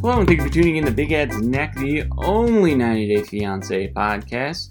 Hello, 0.00 0.20
and 0.20 0.28
thank 0.28 0.38
you 0.38 0.46
for 0.46 0.52
tuning 0.52 0.76
in 0.76 0.84
to 0.84 0.92
Big 0.92 1.10
Ed's 1.10 1.40
Neck, 1.40 1.74
the 1.74 2.04
only 2.18 2.76
90 2.76 3.16
Day 3.16 3.22
Fiance 3.24 3.92
podcast. 3.92 4.68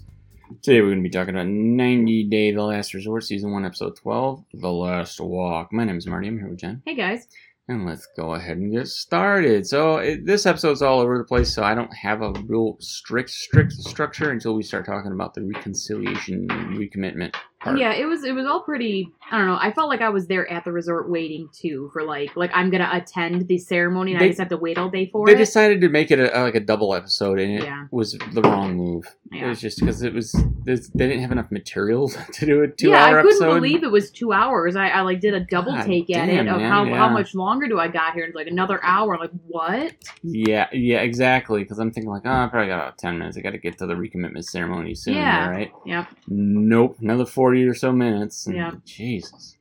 Today 0.62 0.80
we're 0.80 0.86
going 0.88 1.02
to 1.02 1.08
be 1.08 1.10
talking 1.10 1.34
about 1.34 1.48
90 1.48 2.24
Day 2.24 2.50
The 2.50 2.62
Last 2.62 2.94
Resort, 2.94 3.24
Season 3.24 3.52
1, 3.52 3.66
Episode 3.66 3.94
12, 3.96 4.42
The 4.54 4.72
Last 4.72 5.20
Walk. 5.20 5.70
My 5.70 5.84
name 5.84 5.98
is 5.98 6.06
Marty, 6.06 6.28
I'm 6.28 6.38
here 6.38 6.48
with 6.48 6.60
Jen. 6.60 6.80
Hey 6.86 6.94
guys. 6.94 7.28
And 7.68 7.84
let's 7.84 8.08
go 8.16 8.32
ahead 8.32 8.56
and 8.56 8.72
get 8.72 8.88
started. 8.88 9.66
So, 9.66 9.98
it, 9.98 10.24
this 10.24 10.46
episode's 10.46 10.80
all 10.80 11.00
over 11.00 11.18
the 11.18 11.24
place, 11.24 11.54
so 11.54 11.62
I 11.62 11.74
don't 11.74 11.94
have 11.94 12.22
a 12.22 12.32
real 12.46 12.78
strict, 12.80 13.28
strict 13.28 13.72
structure 13.72 14.30
until 14.30 14.54
we 14.54 14.62
start 14.62 14.86
talking 14.86 15.12
about 15.12 15.34
the 15.34 15.42
reconciliation, 15.42 16.48
recommitment 16.48 17.34
part. 17.60 17.78
Yeah, 17.78 17.92
it 17.92 18.04
was 18.06 18.24
it 18.24 18.32
was 18.32 18.46
all 18.46 18.60
pretty. 18.62 19.10
I 19.30 19.36
don't 19.38 19.46
know. 19.46 19.58
I 19.60 19.72
felt 19.72 19.88
like 19.88 20.00
I 20.00 20.08
was 20.08 20.26
there 20.26 20.50
at 20.50 20.64
the 20.64 20.72
resort 20.72 21.10
waiting 21.10 21.48
too 21.52 21.90
for 21.92 22.02
like 22.02 22.34
like 22.36 22.50
I'm 22.54 22.70
gonna 22.70 22.88
attend 22.92 23.46
the 23.48 23.58
ceremony 23.58 24.12
and 24.12 24.20
They- 24.20 24.26
I 24.26 24.28
just 24.28 24.38
have 24.40 24.48
to 24.48 24.56
wait 24.56 24.78
all 24.78 24.88
day 24.88 25.08
for 25.10 25.26
They 25.26 25.34
it. 25.34 25.38
decided 25.38 25.80
to 25.82 25.88
make 25.88 26.10
it 26.10 26.18
a, 26.18 26.42
like 26.42 26.54
a 26.54 26.60
double 26.60 26.94
episode, 26.94 27.38
and 27.38 27.52
it 27.58 27.64
Yeah. 27.64 27.86
was 27.90 28.16
the 28.32 28.42
wrong 28.42 28.74
move. 28.76 29.04
It 29.32 29.44
was 29.46 29.60
just 29.60 29.80
because 29.80 30.02
it 30.02 30.14
was 30.14 30.32
they 30.64 30.74
didn't 30.96 31.20
have 31.20 31.32
enough 31.32 31.50
material 31.50 32.08
to 32.32 32.46
do 32.46 32.62
a 32.62 32.66
yeah, 32.66 32.72
two-hour 32.78 33.18
episode. 33.18 33.18
I 33.18 33.22
couldn't 33.22 33.42
episode. 33.42 33.54
believe 33.60 33.82
it 33.82 33.90
was 33.90 34.10
two 34.10 34.32
hours. 34.32 34.76
I, 34.76 34.88
I 34.88 35.00
like 35.02 35.20
did 35.20 35.34
a 35.34 35.40
double 35.40 35.72
God 35.72 35.84
take 35.86 36.14
at 36.16 36.28
it 36.28 36.38
of 36.38 36.46
man, 36.46 36.58
how, 36.70 36.84
yeah. 36.84 36.96
how 36.96 37.08
much 37.10 37.34
longer 37.34 37.66
do 37.68 37.78
I 37.78 37.88
got 37.88 38.14
here? 38.14 38.24
And 38.24 38.30
it's 38.30 38.36
like 38.36 38.46
another 38.46 38.80
hour. 38.82 39.14
I'm 39.14 39.20
like, 39.20 39.30
what? 39.46 39.94
Yeah, 40.22 40.66
yeah, 40.72 41.00
exactly. 41.00 41.62
Because 41.62 41.78
I'm 41.78 41.90
thinking 41.90 42.10
like, 42.10 42.22
oh, 42.24 42.30
I 42.30 42.46
probably 42.48 42.68
got 42.68 42.76
about 42.80 42.98
ten 42.98 43.18
minutes. 43.18 43.36
I 43.36 43.42
got 43.42 43.50
to 43.50 43.58
get 43.58 43.76
to 43.78 43.86
the 43.86 43.94
recommitment 43.94 44.44
ceremony 44.44 44.94
soon, 44.94 45.14
Yeah. 45.14 45.50
right? 45.50 45.72
Yep. 45.84 46.06
Nope, 46.28 46.96
another 47.02 47.26
forty 47.48 47.64
or 47.66 47.74
so 47.74 47.92
minutes. 47.92 48.46
and 48.46 48.56
Yeah. 48.56 48.72
Jesus. 48.84 49.56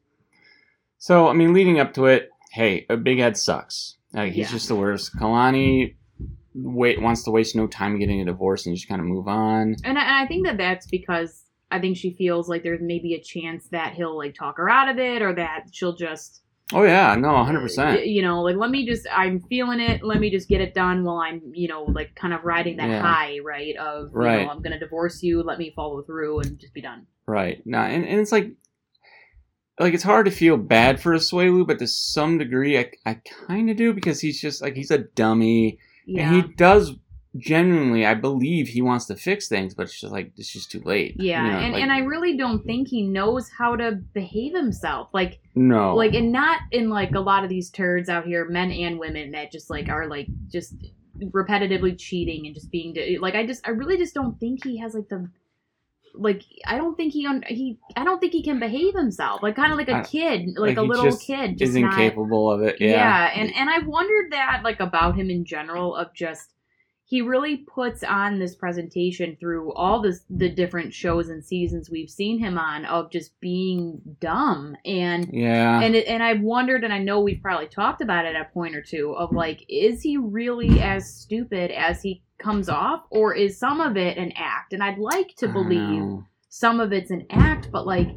So 0.97 1.27
I 1.27 1.33
mean, 1.33 1.53
leading 1.53 1.79
up 1.79 1.93
to 1.93 2.05
it, 2.05 2.29
hey, 2.51 2.85
a 2.89 2.97
Big 2.97 3.19
Ed 3.19 3.37
sucks. 3.37 3.97
Like 4.13 4.33
he's 4.33 4.47
Yeah. 4.47 4.51
just 4.51 4.67
the 4.67 4.75
worst. 4.75 5.15
Kalani 5.15 5.95
wait 6.53 6.99
wants 7.01 7.23
to 7.23 7.29
waste 7.31 7.55
no 7.55 7.67
time 7.67 7.99
getting 7.99 8.19
a 8.19 8.25
divorce 8.25 8.65
and 8.65 8.75
just 8.75 8.87
kind 8.87 8.99
of 8.99 9.05
move 9.05 9.27
on. 9.27 9.75
And 9.83 9.97
I, 9.97 10.01
and 10.01 10.15
I 10.15 10.25
think 10.27 10.45
that 10.47 10.57
that's 10.57 10.87
because 10.87 11.43
I 11.69 11.79
think 11.79 11.97
she 11.97 12.13
feels 12.13 12.49
like 12.49 12.63
there's 12.63 12.81
maybe 12.81 13.13
a 13.13 13.21
chance 13.21 13.67
that 13.69 13.93
he'll 13.93 14.17
like 14.17 14.33
talk 14.33 14.57
her 14.57 14.69
out 14.69 14.89
of 14.89 14.97
it 14.97 15.21
or 15.21 15.33
that 15.35 15.65
she'll 15.71 15.95
just 15.95 16.41
Oh 16.73 16.83
yeah, 16.83 17.15
no, 17.15 17.29
uh, 17.35 17.43
hundred 17.45 17.61
percent. 17.61 18.05
you 18.05 18.21
know 18.21 18.41
like 18.41 18.57
let 18.57 18.69
me 18.69 18.85
just 18.85 19.07
i'm 19.15 19.39
feeling 19.39 19.79
it 19.79 20.03
let 20.03 20.19
me 20.19 20.29
just 20.29 20.49
get 20.49 20.59
it 20.59 20.73
done 20.73 21.05
while 21.05 21.17
i'm 21.19 21.41
you 21.53 21.67
know 21.69 21.83
like 21.83 22.13
kind 22.15 22.33
of 22.33 22.43
riding 22.43 22.75
that 22.77 22.89
Yeah. 22.89 23.01
high 23.01 23.39
right 23.39 23.75
of 23.77 24.09
you 24.11 24.17
Right. 24.17 24.43
know 24.45 24.49
i'm 24.51 24.61
gonna 24.61 24.77
divorce 24.79 25.23
you 25.23 25.43
let 25.43 25.59
me 25.59 25.71
follow 25.75 26.01
through 26.01 26.41
and 26.41 26.59
just 26.59 26.73
be 26.73 26.81
done 26.81 27.07
Right. 27.25 27.61
No, 27.65 27.79
and, 27.79 28.05
and 28.05 28.19
it's 28.19 28.31
like 28.33 28.51
like 29.79 29.93
it's 29.93 30.03
hard 30.03 30.25
to 30.25 30.31
feel 30.31 30.57
bad 30.57 30.99
for 30.99 31.13
Asuelu, 31.13 31.65
but 31.67 31.79
to 31.79 31.87
some 31.87 32.37
degree 32.37 32.77
I 32.77 32.91
I 33.05 33.21
kinda 33.47 33.73
do 33.73 33.93
because 33.93 34.19
he's 34.19 34.41
just 34.41 34.61
like 34.61 34.75
he's 34.75 34.91
a 34.91 34.97
dummy. 34.99 35.77
yeah 36.05 36.33
And 36.33 36.35
he 36.47 36.53
does 36.55 36.93
genuinely, 37.35 38.05
I 38.05 38.13
believe 38.13 38.69
he 38.69 38.81
wants 38.81 39.05
to 39.07 39.15
fix 39.15 39.47
things, 39.47 39.73
but 39.73 39.83
it's 39.83 39.99
just 39.99 40.13
like 40.13 40.31
it's 40.37 40.51
just 40.51 40.71
too 40.71 40.81
late. 40.81 41.15
yeah 41.17 41.43
You 41.43 41.51
know, 41.51 41.57
and, 41.57 41.73
like, 41.73 41.83
and 41.83 41.91
i 41.91 41.99
really 41.99 42.37
don't 42.37 42.63
think 42.65 42.87
he 42.87 43.03
knows 43.03 43.49
how 43.49 43.75
to 43.75 43.93
behave 44.13 44.55
himself 44.55 45.09
like 45.13 45.39
no 45.55 45.95
like 45.95 46.13
and 46.13 46.31
not 46.31 46.59
in 46.71 46.89
like 46.89 47.13
a 47.15 47.19
lot 47.19 47.43
of 47.43 47.49
these 47.49 47.69
turds 47.69 48.09
out 48.09 48.25
here 48.25 48.45
men 48.45 48.71
and 48.71 48.99
women 48.99 49.31
that 49.31 49.51
just 49.51 49.69
like 49.69 49.89
are 49.89 50.07
like 50.07 50.27
just 50.47 50.73
repetitively 51.19 51.97
cheating 51.97 52.45
and 52.45 52.55
just 52.55 52.71
being 52.71 52.95
like 53.19 53.35
i 53.35 53.45
just 53.45 53.67
i 53.67 53.71
really 53.71 53.97
just 53.97 54.13
don't 54.13 54.39
think 54.39 54.63
he 54.63 54.77
has 54.77 54.93
like 54.93 55.09
the 55.09 55.29
like 56.13 56.43
i 56.65 56.77
don't 56.77 56.95
think 56.95 57.13
he 57.13 57.27
he 57.47 57.77
i 57.95 58.03
don't 58.03 58.19
think 58.19 58.33
he 58.33 58.43
can 58.43 58.59
behave 58.59 58.95
himself 58.95 59.41
like 59.43 59.55
kind 59.55 59.71
of 59.71 59.77
like 59.77 59.89
a 59.89 60.03
kid 60.03 60.47
like, 60.57 60.69
like 60.69 60.77
a 60.77 60.81
little 60.81 61.05
just 61.05 61.21
kid 61.25 61.57
just 61.57 61.69
is 61.69 61.75
not, 61.75 61.93
incapable 61.93 62.51
of 62.51 62.61
it. 62.61 62.77
Yeah. 62.79 62.89
yeah 62.89 63.31
and 63.35 63.53
and 63.55 63.69
i've 63.69 63.85
wondered 63.85 64.31
that 64.31 64.61
like 64.63 64.79
about 64.79 65.15
him 65.15 65.29
in 65.29 65.45
general 65.45 65.95
of 65.95 66.13
just 66.13 66.53
he 67.09 67.21
really 67.21 67.55
puts 67.57 68.03
on 68.03 68.37
this 68.37 68.53
presentation 68.53 69.37
through 69.39 69.73
all 69.75 70.01
this 70.01 70.25
the 70.29 70.49
different 70.49 70.93
shows 70.93 71.29
and 71.29 71.43
seasons 71.43 71.89
we've 71.89 72.09
seen 72.09 72.37
him 72.37 72.57
on 72.57 72.83
of 72.83 73.09
just 73.09 73.39
being 73.39 74.01
dumb 74.19 74.75
and 74.85 75.29
yeah. 75.31 75.79
and 75.79 75.95
it, 75.95 76.05
and 76.05 76.21
I've 76.21 76.41
wondered, 76.41 76.83
and 76.83 76.91
I 76.93 76.97
know 76.97 77.21
we've 77.21 77.41
probably 77.41 77.67
talked 77.67 78.01
about 78.01 78.25
it 78.25 78.35
at 78.35 78.41
a 78.41 78.53
point 78.53 78.75
or 78.75 78.81
two 78.81 79.15
of 79.17 79.31
like, 79.33 79.63
is 79.69 80.01
he 80.01 80.17
really 80.17 80.81
as 80.81 81.13
stupid 81.13 81.71
as 81.71 82.01
he 82.01 82.23
comes 82.39 82.67
off, 82.67 83.03
or 83.09 83.33
is 83.33 83.57
some 83.57 83.79
of 83.79 83.95
it 83.95 84.17
an 84.17 84.33
act? 84.35 84.73
And 84.73 84.83
I'd 84.83 84.99
like 84.99 85.33
to 85.37 85.47
believe 85.47 86.19
some 86.49 86.81
of 86.81 86.91
it's 86.91 87.09
an 87.09 87.25
act, 87.29 87.71
but 87.71 87.87
like, 87.87 88.09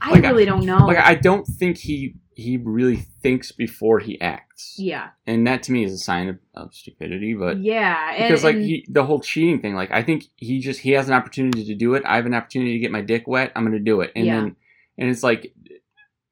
I 0.00 0.12
Like, 0.12 0.24
I- 0.24 0.30
really 0.30 0.44
don't 0.44 0.66
know. 0.66 0.86
Like 0.86 0.98
I 0.98 1.14
don't 1.14 1.46
think 1.46 1.78
he 1.78 2.16
he 2.40 2.56
really 2.56 2.96
thinks 2.96 3.52
before 3.52 3.98
he 4.00 4.20
acts. 4.20 4.74
yeah, 4.78 5.08
And 5.26 5.46
that 5.46 5.62
to 5.64 5.72
me 5.72 5.84
is 5.84 5.92
a 5.92 5.98
sign 5.98 6.28
of, 6.28 6.38
of 6.54 6.74
stupidity, 6.74 7.34
but 7.34 7.58
yeah, 7.58 8.12
and, 8.14 8.28
because 8.28 8.44
like 8.44 8.56
and- 8.56 8.64
he 8.64 8.86
the 8.88 9.04
whole 9.04 9.20
cheating 9.20 9.60
thing 9.60 9.74
like 9.74 9.90
i 9.90 10.02
think 10.02 10.24
he 10.36 10.58
just 10.60 10.80
he 10.80 10.90
has 10.92 11.08
an 11.08 11.14
opportunity 11.14 11.64
to 11.64 11.74
do 11.74 11.94
it 11.94 12.02
i 12.06 12.16
have 12.16 12.26
an 12.26 12.34
opportunity 12.34 12.72
to 12.72 12.78
get 12.78 12.90
my 12.90 13.00
dick 13.02 13.24
wet 13.26 13.52
i'm 13.54 13.64
gonna 13.64 13.78
do 13.78 14.00
it 14.00 14.10
and 14.16 14.26
Yeah. 14.26 14.36
then 14.40 14.56
and 14.98 15.10
it's 15.10 15.22
like 15.22 15.52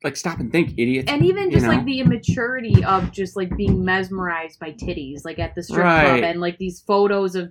like 0.05 0.17
stop 0.17 0.39
and 0.39 0.51
think 0.53 0.75
idiot 0.77 1.11
and 1.11 1.25
even 1.25 1.45
you 1.47 1.51
just 1.57 1.67
know? 1.67 1.73
like 1.75 1.85
the 1.85 2.01
immaturity 2.01 2.85
of 2.85 3.11
just 3.11 3.35
like 3.37 3.51
being 3.57 3.85
mesmerized 3.85 4.61
by 4.61 4.71
titties, 4.73 5.25
like 5.25 5.39
at 5.41 5.55
the 5.57 5.63
strip 5.63 5.85
Right. 5.85 6.21
club, 6.21 6.31
and 6.31 6.41
like 6.41 6.59
these 6.59 6.81
photos 6.81 7.35
of 7.35 7.51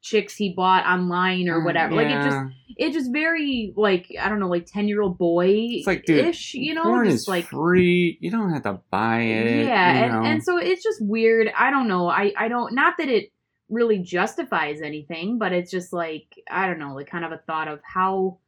chicks 0.00 0.36
he 0.36 0.54
bought 0.54 0.86
online 0.86 1.48
or 1.48 1.60
mm, 1.60 1.64
whatever. 1.64 1.94
Like 1.96 2.06
it 2.08 2.22
just 2.22 2.38
Yeah. 2.78 2.86
it 2.86 2.92
just 2.92 3.12
very 3.12 3.72
like 3.76 4.14
I 4.20 4.28
don't 4.28 4.40
know, 4.40 4.48
like 4.48 4.66
ten 4.66 4.88
year 4.88 5.02
old 5.02 5.18
boy 5.18 5.48
It's 5.48 5.86
like, 5.86 6.04
dude, 6.04 6.24
ish, 6.24 6.54
you 6.54 6.74
know, 6.74 6.84
porn 6.84 7.06
just 7.06 7.22
is 7.22 7.28
like 7.28 7.46
free 7.46 8.18
you 8.20 8.30
don't 8.30 8.52
have 8.52 8.62
to 8.62 8.80
buy 8.90 9.20
it 9.20 9.66
yeah, 9.66 9.92
you 9.92 10.12
and, 10.12 10.26
and 10.26 10.44
so 10.44 10.58
it's 10.58 10.82
just 10.82 10.98
weird. 11.00 11.50
I 11.56 11.70
don't 11.70 11.88
know. 11.88 12.08
I 12.08 12.32
I 12.36 12.48
don't 12.48 12.74
not 12.74 12.94
that 12.98 13.08
it 13.08 13.32
really 13.68 13.98
justifies 13.98 14.80
anything, 14.80 15.38
but 15.38 15.52
it's 15.52 15.70
just 15.70 15.92
like 15.92 16.34
I 16.50 16.66
don't 16.66 16.78
know, 16.78 16.94
like 16.94 17.08
kind 17.08 17.24
of 17.24 17.32
a 17.32 17.38
thought 17.38 17.68
of 17.68 17.80
how 17.82 18.38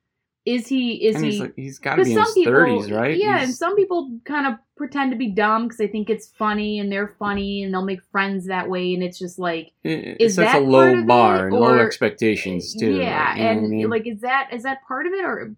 is 0.55 0.67
he 0.67 1.07
is 1.07 1.17
and 1.17 1.25
he 1.25 1.31
he's 1.33 1.41
like 1.41 1.53
he's 1.57 1.79
got 1.79 1.97
to 1.97 2.05
be 2.05 2.13
in 2.13 2.19
his 2.19 2.33
people 2.33 2.53
30s 2.53 2.97
right 2.97 3.17
yeah 3.19 3.37
He's- 3.39 3.45
and 3.49 3.55
some 3.55 3.77
people 3.77 4.19
kind 4.25 4.47
of 4.47 4.55
pretend 4.77 5.11
to 5.13 5.17
be 5.19 5.29
dumb 5.29 5.65
because 5.65 5.77
they 5.79 5.87
think 5.89 6.09
it's 6.09 6.29
funny 6.39 6.79
and 6.79 6.91
they're 6.91 7.15
funny 7.19 7.63
and 7.63 7.73
they'll 7.73 7.85
make 7.85 8.01
friends 8.11 8.47
that 8.47 8.69
way 8.69 8.95
and 8.95 9.03
it's 9.03 9.19
just 9.19 9.39
like 9.39 9.73
it, 9.85 10.17
is 10.21 10.37
that 10.37 10.57
a 10.57 10.59
low 10.65 11.05
bar 11.05 11.49
and 11.49 11.55
low 11.57 11.79
expectations 11.79 12.75
too 12.75 12.97
yeah 12.97 13.31
like, 13.33 13.41
and 13.41 13.59
I 13.67 13.69
mean? 13.69 13.91
like 13.91 14.07
is 14.07 14.21
that 14.23 14.49
is 14.53 14.63
that 14.63 14.79
part 14.89 15.07
of 15.07 15.13
it 15.13 15.25
or 15.25 15.55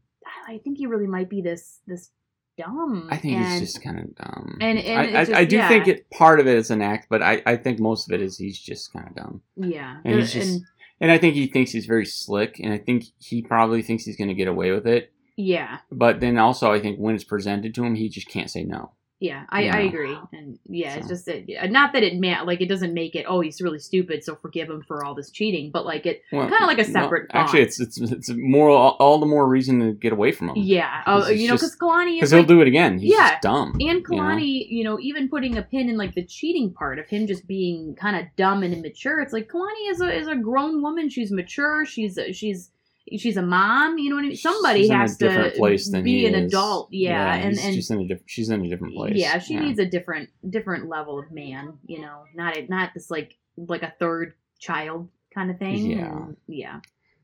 i 0.48 0.58
think 0.64 0.78
he 0.78 0.86
really 0.86 1.06
might 1.06 1.28
be 1.30 1.40
this 1.40 1.78
this 1.86 2.10
dumb 2.58 3.08
I 3.10 3.16
think 3.16 3.36
and, 3.38 3.60
he's 3.60 3.60
just 3.72 3.82
kind 3.82 3.98
of 3.98 4.14
dumb. 4.14 4.58
and- 4.60 4.78
and 4.78 5.16
I, 5.16 5.20
I, 5.20 5.24
just- 5.24 5.36
I 5.38 5.44
do 5.46 5.56
yeah. 5.56 5.68
think 5.68 5.88
it 5.88 6.10
part 6.10 6.38
of 6.38 6.46
it 6.46 6.54
is 6.58 6.70
an 6.70 6.82
act, 6.82 7.06
but 7.08 7.22
I, 7.22 7.42
I 7.46 7.56
think 7.56 7.80
most 7.80 8.06
of 8.08 8.12
it 8.12 8.20
is 8.20 8.36
he's 8.36 8.58
just 8.58 8.92
kind 8.92 9.08
of 9.08 9.14
dumb. 9.14 9.42
yeah 9.56 9.96
And 10.04 10.16
he's 10.20 10.34
just- 10.34 10.60
and 11.02 11.10
I 11.10 11.18
think 11.18 11.34
he 11.34 11.48
thinks 11.48 11.72
he's 11.72 11.84
very 11.84 12.06
slick, 12.06 12.60
and 12.60 12.72
I 12.72 12.78
think 12.78 13.06
he 13.18 13.42
probably 13.42 13.82
thinks 13.82 14.04
he's 14.04 14.16
going 14.16 14.28
to 14.28 14.34
get 14.34 14.46
away 14.46 14.70
with 14.70 14.86
it. 14.86 15.12
yeah 15.36 15.78
But 15.90 16.20
then 16.20 16.38
also, 16.38 16.72
I 16.72 16.80
think 16.80 16.98
when 16.98 17.16
it's 17.16 17.24
presented 17.24 17.74
to 17.74 17.84
him, 17.84 17.96
he 17.96 18.08
just 18.08 18.28
can't 18.28 18.48
say 18.48 18.62
no. 18.62 18.92
Yeah 19.22 19.44
i 19.50 19.62
You 19.62 19.70
i 19.70 19.78
agree 19.90 20.18
and 20.32 20.58
yeah 20.68 20.96
it's 20.96 21.06
just 21.08 21.26
that 21.26 21.44
not 21.70 21.92
that 21.92 22.02
it 22.02 22.18
ma- 22.20 22.42
like 22.42 22.60
it 22.60 22.68
doesn't 22.68 22.92
make 22.92 23.14
it 23.14 23.24
oh 23.28 23.40
he's 23.40 23.60
really 23.60 23.78
stupid 23.78 24.24
so 24.24 24.34
forgive 24.34 24.68
him 24.68 24.82
for 24.82 25.04
all 25.04 25.14
this 25.14 25.30
cheating 25.30 25.70
but 25.70 25.86
like 25.86 26.04
it 26.06 26.22
Well, 26.32 26.48
Kinda 26.48 26.66
like 26.66 26.78
a 26.78 26.86
no, 26.88 26.92
separate 26.92 27.30
actually, 27.32 27.62
it's 27.62 27.78
it's 27.78 27.98
it's 28.00 28.30
more 28.30 28.68
all, 28.70 28.96
all 28.98 29.18
the 29.20 29.26
more 29.26 29.46
reason 29.48 29.78
to 29.80 29.92
get 29.92 30.12
away 30.12 30.32
from 30.32 30.48
him. 30.50 30.56
yeah 30.56 31.02
uh, 31.06 31.28
you 31.28 31.46
know 31.46 31.54
because 31.54 31.76
kalani 31.76 32.16
because 32.16 32.32
is 32.32 32.38
he'll 32.38 32.44
do 32.54 32.60
it 32.60 32.66
again. 32.68 32.98
He's 32.98 33.12
Yeah. 33.12 33.30
just 33.30 33.42
dumb. 33.42 33.72
And 33.74 33.80
you 33.80 33.92
know? 33.94 34.00
Kalani, 34.22 34.66
you 34.68 34.82
know? 34.84 34.98
even 35.00 35.28
putting 35.28 35.56
a 35.56 35.62
pin 35.62 35.88
in 35.88 35.96
like 35.96 36.14
the 36.14 36.24
cheating 36.24 36.72
part 36.72 36.98
of 36.98 37.06
him 37.08 37.26
just 37.26 37.46
being 37.46 37.94
kind 37.94 38.16
of 38.16 38.24
dumb 38.36 38.62
and 38.64 38.74
immature. 38.74 39.20
It's 39.20 39.32
like 39.32 39.48
Kalani 39.48 39.90
is 39.90 40.00
a 40.00 40.10
is 40.12 40.26
a 40.26 40.34
grown 40.36 40.82
woman. 40.82 41.08
She's 41.08 41.30
mature. 41.30 41.84
She's 41.86 42.18
she's 42.32 42.70
she's 43.16 43.36
a 43.36 43.42
mom. 43.42 43.98
You 43.98 44.10
know 44.10 44.16
what 44.16 44.24
I 44.24 44.28
mean? 44.28 44.36
Somebody 44.36 44.82
She's 44.82 44.90
has 44.90 45.16
to 45.18 46.02
be 46.02 46.26
an 46.26 46.34
is. 46.34 46.46
adult. 46.46 46.88
Yeah, 46.92 47.34
and 47.34 47.58
and 47.58 47.74
just 47.74 47.90
in 47.90 48.00
a 48.00 48.06
different. 48.06 48.30
She's 48.30 48.50
in 48.50 48.64
a 48.64 48.68
different 48.68 48.94
place. 48.94 49.14
yeah, 49.16 49.38
she 49.38 49.56
needs 49.56 49.78
a 49.78 49.86
different 49.86 50.30
different 50.48 50.88
level 50.88 51.18
of 51.18 51.30
man. 51.30 51.78
You 51.86 52.00
know, 52.02 52.24
not 52.34 52.56
a, 52.56 52.66
not 52.66 52.90
this 52.94 53.10
like 53.10 53.36
like 53.56 53.82
a 53.82 53.92
third 53.98 54.34
child 54.58 55.08
kind 55.34 55.50
of 55.50 55.58
thing. 55.58 55.90
Yeah. 55.90 56.06
And, 56.06 56.36
yeah. 56.46 56.80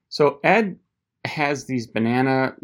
So 0.08 0.40
Ed 0.42 0.78
has 1.24 1.66
these 1.66 1.86
banana 1.86 2.54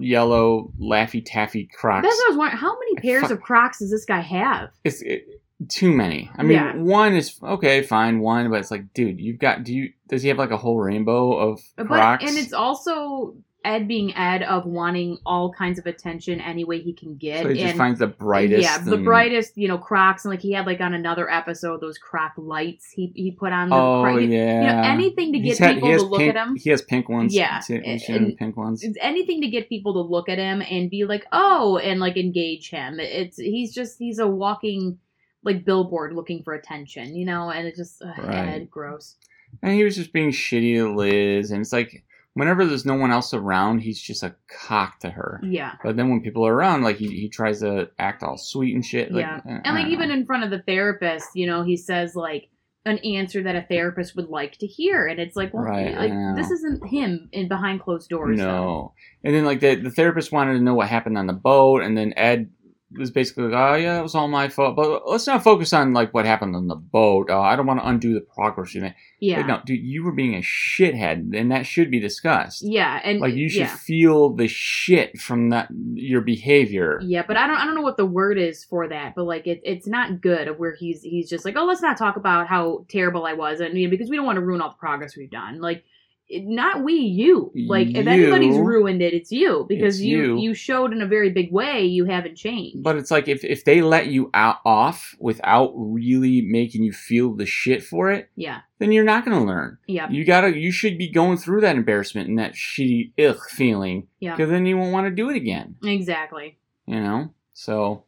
yellow 0.00 0.72
laffy 0.80 1.22
taffy 1.24 1.68
Crocs. 1.72 2.06
That's 2.06 2.16
what 2.16 2.26
I 2.26 2.30
was 2.30 2.38
wondering. 2.38 2.58
How 2.58 2.78
many 2.78 2.94
pairs 2.96 3.22
Fuck. 3.22 3.30
of 3.32 3.40
Crocs 3.40 3.78
does 3.80 3.90
this 3.90 4.04
guy 4.04 4.20
have? 4.20 4.70
it's 4.84 5.02
it, 5.02 5.42
too 5.68 5.92
many. 5.92 6.30
I 6.36 6.42
mean, 6.42 6.52
Yeah. 6.58 6.76
one 6.76 7.14
is 7.16 7.38
okay, 7.42 7.82
fine, 7.82 8.20
one, 8.20 8.48
but 8.50 8.60
it's 8.60 8.70
like, 8.70 8.92
dude, 8.94 9.20
you've 9.20 9.38
got. 9.38 9.64
Do 9.64 9.74
you? 9.74 9.92
Does 10.08 10.22
he 10.22 10.28
have 10.28 10.38
like 10.38 10.50
a 10.52 10.56
whole 10.56 10.78
rainbow 10.78 11.32
of 11.36 11.60
Crocs? 11.76 12.22
But 12.22 12.28
and 12.28 12.38
it's 12.38 12.52
also 12.52 13.34
Ed 13.64 13.88
being 13.88 14.14
Ed 14.16 14.44
of 14.44 14.64
wanting 14.66 15.18
all 15.26 15.52
kinds 15.52 15.80
of 15.80 15.86
attention 15.86 16.40
any 16.40 16.62
way 16.64 16.80
he 16.80 16.92
can 16.94 17.16
get. 17.16 17.42
so 17.42 17.48
he 17.48 17.60
just 17.60 17.76
finds 17.76 17.98
the 17.98 18.06
brightest. 18.06 18.62
yeah, 18.62 18.78
the 18.78 18.94
and- 18.94 19.04
brightest, 19.04 19.58
you 19.58 19.66
know, 19.66 19.76
Crocs, 19.78 20.24
and 20.24 20.30
like 20.32 20.40
he 20.40 20.52
had 20.52 20.64
like 20.64 20.80
on 20.80 20.94
another 20.94 21.28
episode 21.28 21.80
those 21.80 21.98
Croc 21.98 22.32
lights 22.36 22.88
he 22.92 23.12
he 23.16 23.32
put 23.32 23.52
on. 23.52 23.70
The, 23.70 23.74
Oh 23.74 24.02
Cro- 24.04 24.18
yeah. 24.18 24.60
you 24.60 24.66
know, 24.68 24.82
anything 24.88 25.32
to 25.32 25.40
He's 25.40 25.58
get 25.58 25.66
had- 25.66 25.74
people 25.74 25.88
to 25.98 26.02
look 26.04 26.20
pink, 26.20 26.36
at 26.36 26.46
him. 26.46 26.56
He 26.56 26.70
has 26.70 26.82
pink 26.82 27.08
ones. 27.08 27.34
Yeah, 27.34 27.58
too. 27.66 27.82
And- 27.84 28.00
and- 28.08 28.36
pink 28.38 28.56
ones. 28.56 28.84
It's 28.84 28.96
anything 29.02 29.40
to 29.42 29.48
get 29.48 29.68
people 29.68 29.92
to 29.94 30.00
look 30.08 30.28
at 30.28 30.38
him 30.38 30.62
and 30.62 30.88
be 30.88 31.04
like, 31.04 31.26
oh, 31.32 31.78
and 31.78 31.98
like 31.98 32.16
engage 32.16 32.70
him. 32.70 33.00
It's 33.00 33.38
he's 33.38 33.74
just 33.74 33.98
he's 33.98 34.20
a 34.20 34.28
walking 34.28 34.98
like 35.48 35.64
billboard 35.64 36.12
looking 36.12 36.42
for 36.42 36.54
attention, 36.54 37.14
you 37.16 37.24
know, 37.26 37.50
and 37.50 37.66
it 37.66 37.74
just 37.76 38.00
ugh, 38.02 38.16
Right. 38.18 38.48
Ed, 38.48 38.70
gross. 38.70 39.16
And 39.62 39.72
he 39.74 39.82
was 39.82 39.96
just 39.96 40.12
being 40.12 40.30
shitty 40.30 40.74
to 40.76 40.94
Liz, 40.94 41.50
and 41.50 41.60
it's 41.62 41.72
like 41.72 42.04
whenever 42.34 42.64
there's 42.64 42.84
no 42.86 42.94
one 42.94 43.10
else 43.10 43.34
around, 43.34 43.80
he's 43.80 44.00
just 44.00 44.22
a 44.22 44.34
cock 44.48 45.00
to 45.00 45.10
her. 45.10 45.40
Yeah. 45.42 45.72
But 45.82 45.96
then 45.96 46.08
when 46.10 46.20
people 46.20 46.46
are 46.46 46.54
around, 46.54 46.82
like 46.82 46.96
he, 46.96 47.08
he 47.08 47.28
tries 47.28 47.60
to 47.60 47.90
act 47.98 48.22
all 48.22 48.36
sweet 48.36 48.74
and 48.74 48.84
shit. 48.84 49.10
Like, 49.10 49.22
Yeah. 49.22 49.40
eh, 49.48 49.60
And 49.64 49.74
like 49.74 49.88
even 49.88 50.08
know. 50.08 50.14
in 50.14 50.26
front 50.26 50.44
of 50.44 50.50
the 50.50 50.60
therapist, 50.62 51.30
you 51.34 51.46
know, 51.48 51.64
he 51.64 51.76
says 51.76 52.14
like 52.14 52.48
an 52.84 52.98
answer 52.98 53.42
that 53.42 53.56
a 53.56 53.62
therapist 53.62 54.14
would 54.16 54.28
like 54.28 54.56
to 54.58 54.66
hear, 54.66 55.06
and 55.08 55.18
it's 55.18 55.34
like, 55.34 55.52
well, 55.52 55.64
Right, 55.64 55.96
like 55.96 56.36
this 56.36 56.50
isn't 56.50 56.86
him 56.86 57.28
in 57.32 57.48
behind 57.48 57.80
closed 57.80 58.08
doors. 58.08 58.36
no. 58.38 58.92
And 59.24 59.34
then 59.34 59.44
like 59.44 59.60
the 59.60 59.74
the 59.74 59.90
therapist 59.90 60.30
wanted 60.30 60.54
to 60.54 60.60
know 60.60 60.74
what 60.74 60.88
happened 60.88 61.18
on 61.18 61.26
the 61.26 61.32
boat, 61.32 61.82
and 61.82 61.96
then 61.98 62.12
Ed 62.16 62.50
was 62.96 63.10
basically 63.10 63.44
like, 63.44 63.54
"Oh 63.54 63.74
yeah, 63.74 63.98
it 63.98 64.02
was 64.02 64.14
all 64.14 64.28
my 64.28 64.48
fault." 64.48 64.76
But 64.76 65.08
let's 65.08 65.26
not 65.26 65.44
focus 65.44 65.72
on 65.72 65.92
like 65.92 66.14
what 66.14 66.24
happened 66.24 66.56
on 66.56 66.68
the 66.68 66.74
boat. 66.74 67.28
Oh, 67.30 67.40
I 67.40 67.56
don't 67.56 67.66
want 67.66 67.80
to 67.80 67.88
undo 67.88 68.14
the 68.14 68.20
progress 68.20 68.74
you 68.74 68.80
made. 68.80 68.94
Yeah. 69.20 69.38
Like, 69.38 69.46
no, 69.46 69.60
dude, 69.64 69.82
you 69.82 70.04
were 70.04 70.12
being 70.12 70.34
a 70.34 70.40
shithead, 70.40 71.36
and 71.36 71.52
that 71.52 71.66
should 71.66 71.90
be 71.90 72.00
discussed. 72.00 72.62
Yeah, 72.62 73.00
and 73.04 73.20
Like 73.20 73.34
you 73.34 73.48
should 73.48 73.60
yeah. 73.60 73.76
feel 73.76 74.30
the 74.30 74.48
shit 74.48 75.18
from 75.18 75.50
that 75.50 75.68
your 75.94 76.20
behavior. 76.22 77.00
Yeah, 77.02 77.24
but 77.26 77.36
I 77.36 77.46
don't 77.46 77.58
I 77.58 77.64
don't 77.64 77.74
know 77.74 77.82
what 77.82 77.96
the 77.96 78.06
word 78.06 78.38
is 78.38 78.64
for 78.64 78.88
that, 78.88 79.14
but 79.14 79.24
like 79.24 79.46
it, 79.46 79.60
it's 79.64 79.86
not 79.86 80.20
good 80.20 80.48
of 80.48 80.58
where 80.58 80.74
he's 80.74 81.02
he's 81.02 81.28
just 81.28 81.44
like, 81.44 81.56
oh, 81.56 81.64
let's 81.64 81.82
not 81.82 81.98
talk 81.98 82.16
about 82.16 82.46
how 82.46 82.86
terrible 82.88 83.26
I 83.26 83.34
was, 83.34 83.60
and 83.60 83.78
you 83.78 83.86
know, 83.86 83.90
because 83.90 84.08
we 84.08 84.16
don't 84.16 84.26
want 84.26 84.36
to 84.36 84.44
ruin 84.44 84.60
all 84.60 84.70
the 84.70 84.76
progress 84.76 85.16
we've 85.16 85.30
done. 85.30 85.60
Like, 85.60 85.84
not 86.30 86.84
we, 86.84 86.94
you. 86.94 87.50
Like, 87.68 87.88
if 87.88 88.04
You. 88.04 88.10
anybody's 88.10 88.58
ruined 88.58 89.00
it, 89.02 89.14
it's 89.14 89.32
you 89.32 89.64
because 89.68 89.96
It's 89.96 90.04
you 90.04 90.36
you. 90.36 90.38
you 90.40 90.54
showed 90.54 90.92
in 90.92 91.00
a 91.00 91.06
very 91.06 91.30
big 91.30 91.50
way 91.52 91.84
you 91.84 92.04
haven't 92.04 92.36
changed. 92.36 92.82
But 92.82 92.96
it's 92.96 93.10
like 93.10 93.28
if, 93.28 93.44
if 93.44 93.64
they 93.64 93.80
let 93.80 94.08
you 94.08 94.30
out 94.34 94.56
off 94.64 95.14
without 95.18 95.72
really 95.74 96.42
making 96.42 96.82
you 96.82 96.92
feel 96.92 97.34
the 97.34 97.46
shit 97.46 97.82
for 97.82 98.10
it, 98.10 98.28
yeah, 98.36 98.60
then 98.78 98.92
you're 98.92 99.04
not 99.04 99.24
gonna 99.24 99.44
learn. 99.44 99.78
yeah, 99.86 100.08
You 100.10 100.24
gotta 100.24 100.56
you 100.58 100.70
should 100.70 100.98
be 100.98 101.08
going 101.10 101.38
through 101.38 101.62
that 101.62 101.76
embarrassment 101.76 102.28
and 102.28 102.38
that 102.38 102.52
shitty 102.54 103.12
ugh 103.18 103.38
feeling. 103.50 104.06
Yeah. 104.20 104.36
Because 104.36 104.50
then 104.50 104.66
you 104.66 104.76
won't 104.76 104.92
want 104.92 105.06
to 105.06 105.10
do 105.10 105.30
it 105.30 105.36
again. 105.36 105.76
exactly. 105.84 106.58
You 106.86 107.00
know? 107.00 107.34
So 107.54 108.04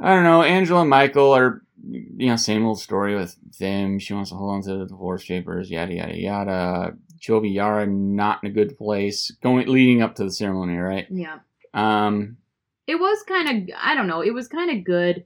I 0.00 0.14
don't 0.14 0.24
know, 0.24 0.42
Angela 0.42 0.80
and 0.80 0.90
Michael 0.90 1.32
are 1.36 1.62
you 1.90 2.28
know, 2.28 2.36
same 2.36 2.64
old 2.64 2.80
story 2.80 3.14
with 3.14 3.36
them. 3.58 3.98
She 3.98 4.14
wants 4.14 4.30
to 4.30 4.36
hold 4.36 4.50
on 4.50 4.62
to 4.62 4.78
the 4.78 4.86
divorce 4.86 5.24
papers, 5.24 5.70
yada 5.70 5.94
yada 5.94 6.16
yada. 6.16 6.94
Jovi 7.20 7.54
Yara 7.54 7.86
not 7.86 8.42
in 8.42 8.50
a 8.50 8.52
good 8.52 8.76
place. 8.76 9.30
Going 9.42 9.66
leading 9.66 10.02
up 10.02 10.14
to 10.16 10.24
the 10.24 10.30
ceremony, 10.30 10.76
right? 10.76 11.06
Yeah, 11.10 11.38
Um 11.72 12.36
it 12.86 12.96
was 12.96 13.22
kind 13.26 13.48
of 13.70 13.76
I 13.80 13.94
don't 13.94 14.06
know, 14.06 14.22
it 14.22 14.34
was 14.34 14.48
kind 14.48 14.70
of 14.70 14.84
good. 14.84 15.24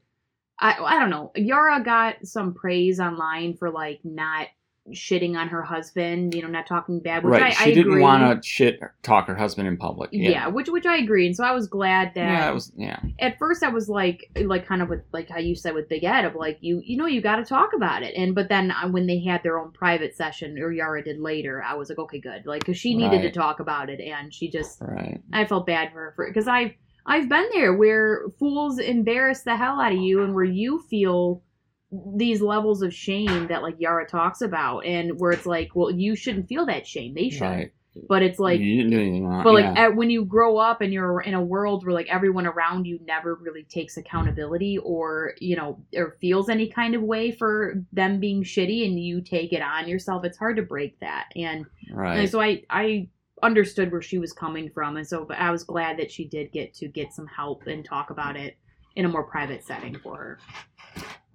I 0.60 0.76
I 0.78 0.99
don't 0.99 1.10
know. 1.10 1.32
Yara 1.34 1.82
got 1.82 2.26
some 2.26 2.55
praise 2.55 3.00
online 3.00 3.55
for 3.55 3.70
like 3.70 4.00
not 4.05 4.49
shitting 4.93 5.37
on 5.37 5.49
her 5.49 5.62
husband, 5.62 6.35
you 6.35 6.43
know, 6.43 6.49
not 6.49 6.67
talking 6.67 7.00
bad, 7.00 7.25
which 7.25 7.32
right. 7.32 7.52
I, 7.52 7.64
she 7.64 7.70
I 7.70 7.75
didn't 7.75 8.00
want 8.00 8.43
to 8.43 8.49
shit 8.49 8.81
talk 9.02 9.26
her 9.26 9.35
husband 9.35 9.69
in 9.69 9.76
public. 9.76 10.11
yeah. 10.12 10.31
Yeah. 10.31 10.46
which 10.49 10.69
which 10.69 10.87
I 10.87 10.96
agree, 10.96 11.26
and 11.26 11.37
so 11.37 11.44
I 11.44 11.52
was 11.52 11.67
glad 11.67 12.14
that. 12.14 12.31
Yeah, 12.31 12.50
it 12.50 12.55
was 12.55 12.73
yeah. 12.76 13.00
At 13.19 13.38
first, 13.38 13.62
I 13.62 13.69
was 13.69 13.88
like, 13.88 14.31
like 14.37 14.67
kind 14.67 14.82
of 14.82 14.88
with 14.88 15.02
like 15.12 15.29
how 15.29 15.38
you 15.38 15.55
said 15.55 15.75
with 15.75 15.88
Big 15.88 16.05
Ed 16.05 16.25
of 16.25 16.35
like 16.35 16.58
you 16.61 16.82
you 16.85 16.96
know 16.96 17.06
you 17.06 17.20
got 17.20 17.37
to 17.37 17.44
talk 17.44 17.70
about 17.75 18.02
it, 18.02 18.14
and 18.17 18.35
but 18.35 18.49
then 18.49 18.73
when 18.90 19.06
they 19.06 19.20
had 19.20 19.43
their 19.43 19.58
own 19.58 19.73
private 19.73 20.17
session 20.17 20.58
or 20.58 20.73
Yara 20.73 21.02
did 21.02 21.20
later, 21.20 21.62
I 21.62 21.75
was 21.75 21.88
like, 21.88 21.99
okay, 21.99 22.20
good, 22.20 22.46
like 22.46 22.61
because 22.61 22.79
she 22.79 22.94
needed 22.94 23.23
to 23.23 23.31
talk 23.31 23.61
about 23.61 23.91
it, 23.91 24.00
and 24.00 24.32
she 24.32 24.50
just 24.50 24.81
Right. 24.81 25.20
I 25.32 25.44
felt 25.44 25.67
bad 25.67 25.93
for 25.93 25.99
her 25.99 26.12
for 26.17 26.26
because 26.29 26.49
I've 26.49 26.73
I've 27.06 27.29
been 27.29 27.49
there 27.52 27.75
where 27.75 28.26
fools 28.38 28.79
embarrass 28.79 29.43
the 29.43 29.56
hell 29.56 29.81
out 29.81 29.93
of 29.93 29.99
you, 29.99 30.23
and 30.23 30.34
where 30.34 30.44
you 30.44 30.81
feel 30.91 31.43
these 31.90 32.40
levels 32.43 32.82
of 32.82 32.93
shame 32.93 33.46
that 33.49 33.62
like 33.62 33.76
Yara 33.79 34.06
talks 34.06 34.40
about, 34.43 34.85
and 34.85 35.19
where 35.19 35.32
it's 35.32 35.46
like, 35.46 35.70
well, 35.75 35.90
you 35.90 36.14
shouldn't 36.17 36.49
feel 36.49 36.67
that 36.67 36.87
shame, 36.87 37.14
they 37.14 37.31
should, 37.31 37.40
Right. 37.43 37.73
but 38.08 38.23
it's 38.23 38.38
like 38.38 38.61
you 38.61 38.76
didn't 38.76 38.90
do 38.90 39.00
anything 39.00 39.26
wrong. 39.26 39.43
but 39.43 39.55
like 39.55 39.64
yeah. 39.64 39.87
at, 39.87 39.96
when 39.96 40.11
you 40.11 40.25
grow 40.26 40.58
up 40.58 40.82
and 40.82 40.93
you're 40.93 41.20
in 41.23 41.32
a 41.35 41.43
world 41.43 41.85
where 41.87 41.94
like 41.94 42.06
everyone 42.08 42.46
around 42.46 42.87
you 42.87 42.99
never 43.06 43.35
really 43.37 43.62
takes 43.64 43.96
accountability 43.96 44.76
or 44.79 45.32
you 45.40 45.56
know 45.56 45.81
or 45.96 46.17
feels 46.20 46.49
any 46.50 46.69
kind 46.69 46.94
of 46.94 47.02
way 47.02 47.31
for 47.32 47.82
them 47.93 48.20
being 48.20 48.44
shitty 48.44 48.84
and 48.87 49.00
you 49.00 49.23
take 49.23 49.52
it 49.55 49.62
on 49.62 49.88
yourself, 49.88 50.25
it's 50.25 50.37
hard 50.38 50.56
to 50.56 50.62
break 50.62 51.00
that. 51.00 51.29
And, 51.34 51.64
right. 51.91 52.19
and 52.19 52.31
so 52.31 52.41
I 52.41 52.62
I 52.69 53.08
understood 53.43 53.93
where 53.93 54.02
she 54.02 54.19
was 54.19 54.32
coming 54.32 54.69
from, 54.69 54.96
and 54.99 55.06
so 55.08 55.25
but 55.25 55.38
I 55.38 55.50
was 55.50 55.64
glad 55.64 55.99
that 55.99 56.11
she 56.12 56.26
did 56.29 56.52
get 56.52 56.75
to 56.75 56.88
get 56.88 57.14
some 57.14 57.26
help 57.26 57.67
and 57.67 57.82
talk 57.84 58.11
about 58.11 58.37
it 58.37 58.58
in 58.94 59.06
a 59.06 59.08
more 59.08 59.23
private 59.25 59.64
setting 59.64 59.96
for 59.99 60.17
her. 60.17 60.38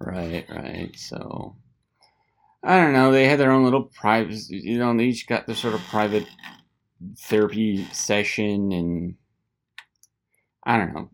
Right, 0.04 0.44
right. 0.50 0.94
So 0.98 1.56
I 2.62 2.78
don't 2.80 2.92
know. 2.92 3.10
They 3.10 3.26
had 3.26 3.40
their 3.40 3.50
own 3.50 3.64
little 3.64 3.84
private. 3.84 4.38
You 4.48 4.78
know, 4.78 4.96
they 4.96 5.04
each 5.04 5.26
got 5.26 5.46
their 5.46 5.56
sort 5.56 5.74
of 5.74 5.80
private 5.82 6.26
therapy 7.18 7.86
session, 7.92 8.72
and 8.72 9.14
I 10.64 10.76
don't 10.78 10.94
know. 10.94 11.10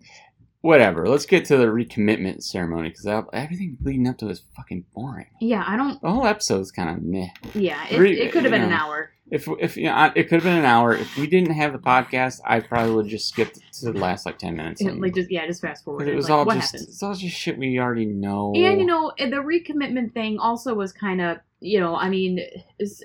Whatever. 0.63 1.09
Let's 1.09 1.25
get 1.25 1.47
to 1.47 1.57
the 1.57 1.67
recommitment 1.67 2.43
ceremony 2.43 2.91
because 2.91 3.07
everything 3.33 3.79
leading 3.83 4.07
up 4.09 4.19
to 4.19 4.29
it 4.29 4.33
is 4.33 4.43
fucking 4.57 4.85
boring. 4.93 5.27
Yeah, 5.41 5.65
I 5.67 5.77
don't. 5.77 6.01
The 6.03 6.11
whole 6.11 6.27
episode's 6.27 6.71
kind 6.71 6.91
of 6.91 7.03
meh. 7.03 7.29
Yeah, 7.55 7.87
it, 7.89 7.99
Re- 7.99 8.21
it 8.21 8.33
could 8.33 8.43
have 8.43 8.53
been 8.53 8.63
an 8.63 8.73
hour. 8.73 9.10
If 9.31 9.49
if 9.61 9.77
you 9.77 9.85
know, 9.85 10.13
it 10.15 10.25
could 10.25 10.37
have 10.37 10.43
been 10.43 10.57
an 10.59 10.65
hour. 10.65 10.93
If 10.95 11.17
we 11.17 11.27
didn't 11.27 11.53
have 11.53 11.73
the 11.73 11.79
podcast, 11.79 12.41
I 12.45 12.61
probably 12.61 12.95
would 12.95 13.05
have 13.07 13.11
just 13.11 13.29
skipped 13.29 13.59
to 13.81 13.93
the 13.93 13.99
last 13.99 14.27
like 14.27 14.39
ten 14.39 14.57
minutes. 14.57 14.81
and- 14.81 15.01
Like 15.01 15.15
just 15.15 15.31
yeah, 15.31 15.47
just 15.47 15.61
fast 15.63 15.85
forward. 15.85 16.09
it 16.09 16.15
was 16.17 16.29
like, 16.29 16.39
all 16.39 16.45
what 16.45 16.55
just 16.57 16.73
happened? 16.73 16.89
it's 16.89 17.03
all 17.03 17.15
just 17.15 17.37
shit 17.37 17.57
we 17.59 17.79
already 17.79 18.07
know. 18.07 18.53
And 18.57 18.81
you 18.81 18.87
know, 18.87 19.13
the 19.19 19.27
recommitment 19.37 20.13
thing 20.15 20.39
also 20.39 20.75
was 20.75 20.93
kind 20.93 21.21
of, 21.21 21.39
you 21.61 21.79
know, 21.79 21.95
I 21.95 22.09
mean, 22.09 22.41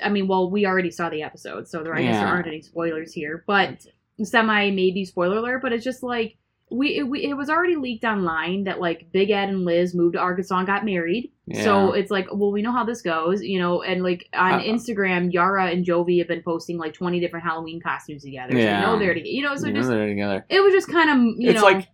I 0.04 0.10
mean, 0.10 0.28
well, 0.28 0.50
we 0.50 0.66
already 0.66 0.92
saw 0.92 1.10
the 1.10 1.22
episode, 1.22 1.68
so 1.68 1.84
there 1.84 1.94
I 1.96 2.02
guess 2.02 2.16
there 2.20 2.28
aren't 2.28 2.48
any 2.48 2.62
spoilers 2.62 3.14
here, 3.14 3.44
but 3.46 3.86
semi 4.24 4.72
maybe 4.72 5.06
spoiler 5.06 5.38
alert. 5.38 5.62
But 5.62 5.74
it's 5.74 5.84
just 5.84 6.02
like 6.04 6.38
we 6.76 6.98
it, 6.98 7.04
we 7.04 7.24
it 7.24 7.34
was 7.36 7.50
already 7.50 7.76
leaked 7.76 8.04
online 8.04 8.66
that 8.66 8.80
like 8.80 9.12
Big 9.12 9.30
Ed 9.32 9.50
and 9.50 9.66
Liz 9.66 9.96
moved 9.96 10.14
to 10.14 10.20
Arkansas 10.20 10.58
and 10.58 10.68
got 10.68 10.84
married. 10.86 11.32
Yeah. 11.48 11.64
So 11.64 11.94
it's 11.94 12.12
like, 12.12 12.28
well, 12.34 12.52
we 12.52 12.62
know 12.62 12.72
how 12.72 12.84
this 12.84 13.02
goes, 13.02 13.42
you 13.44 13.60
know, 13.60 13.82
and 13.82 14.04
like 14.04 14.28
on 14.34 14.60
Uh, 14.60 14.64
Instagram, 14.64 15.32
Yara 15.32 15.68
and 15.68 15.86
Jovi 15.86 16.18
have 16.20 16.28
been 16.28 16.42
posting 16.44 16.78
like 16.78 16.94
twenty 16.94 17.20
different 17.20 17.46
Halloween 17.46 17.80
costumes 17.82 18.24
together. 18.24 18.58
Yeah. 18.58 18.82
So 18.82 18.88
you 18.88 18.94
know 18.94 19.00
they're 19.00 19.14
together, 19.14 19.30
you 19.30 19.44
know. 19.44 19.56
So 19.56 19.68
You 19.68 19.74
know 19.74 19.80
just 19.80 19.90
they're 19.90 20.08
together. 20.08 20.46
it 20.50 20.60
was 20.62 20.74
just 20.74 20.90
kind 20.92 21.10
of 21.10 21.18
you 21.40 21.50
it's 21.52 21.62
know. 21.62 21.66
like 21.68 21.88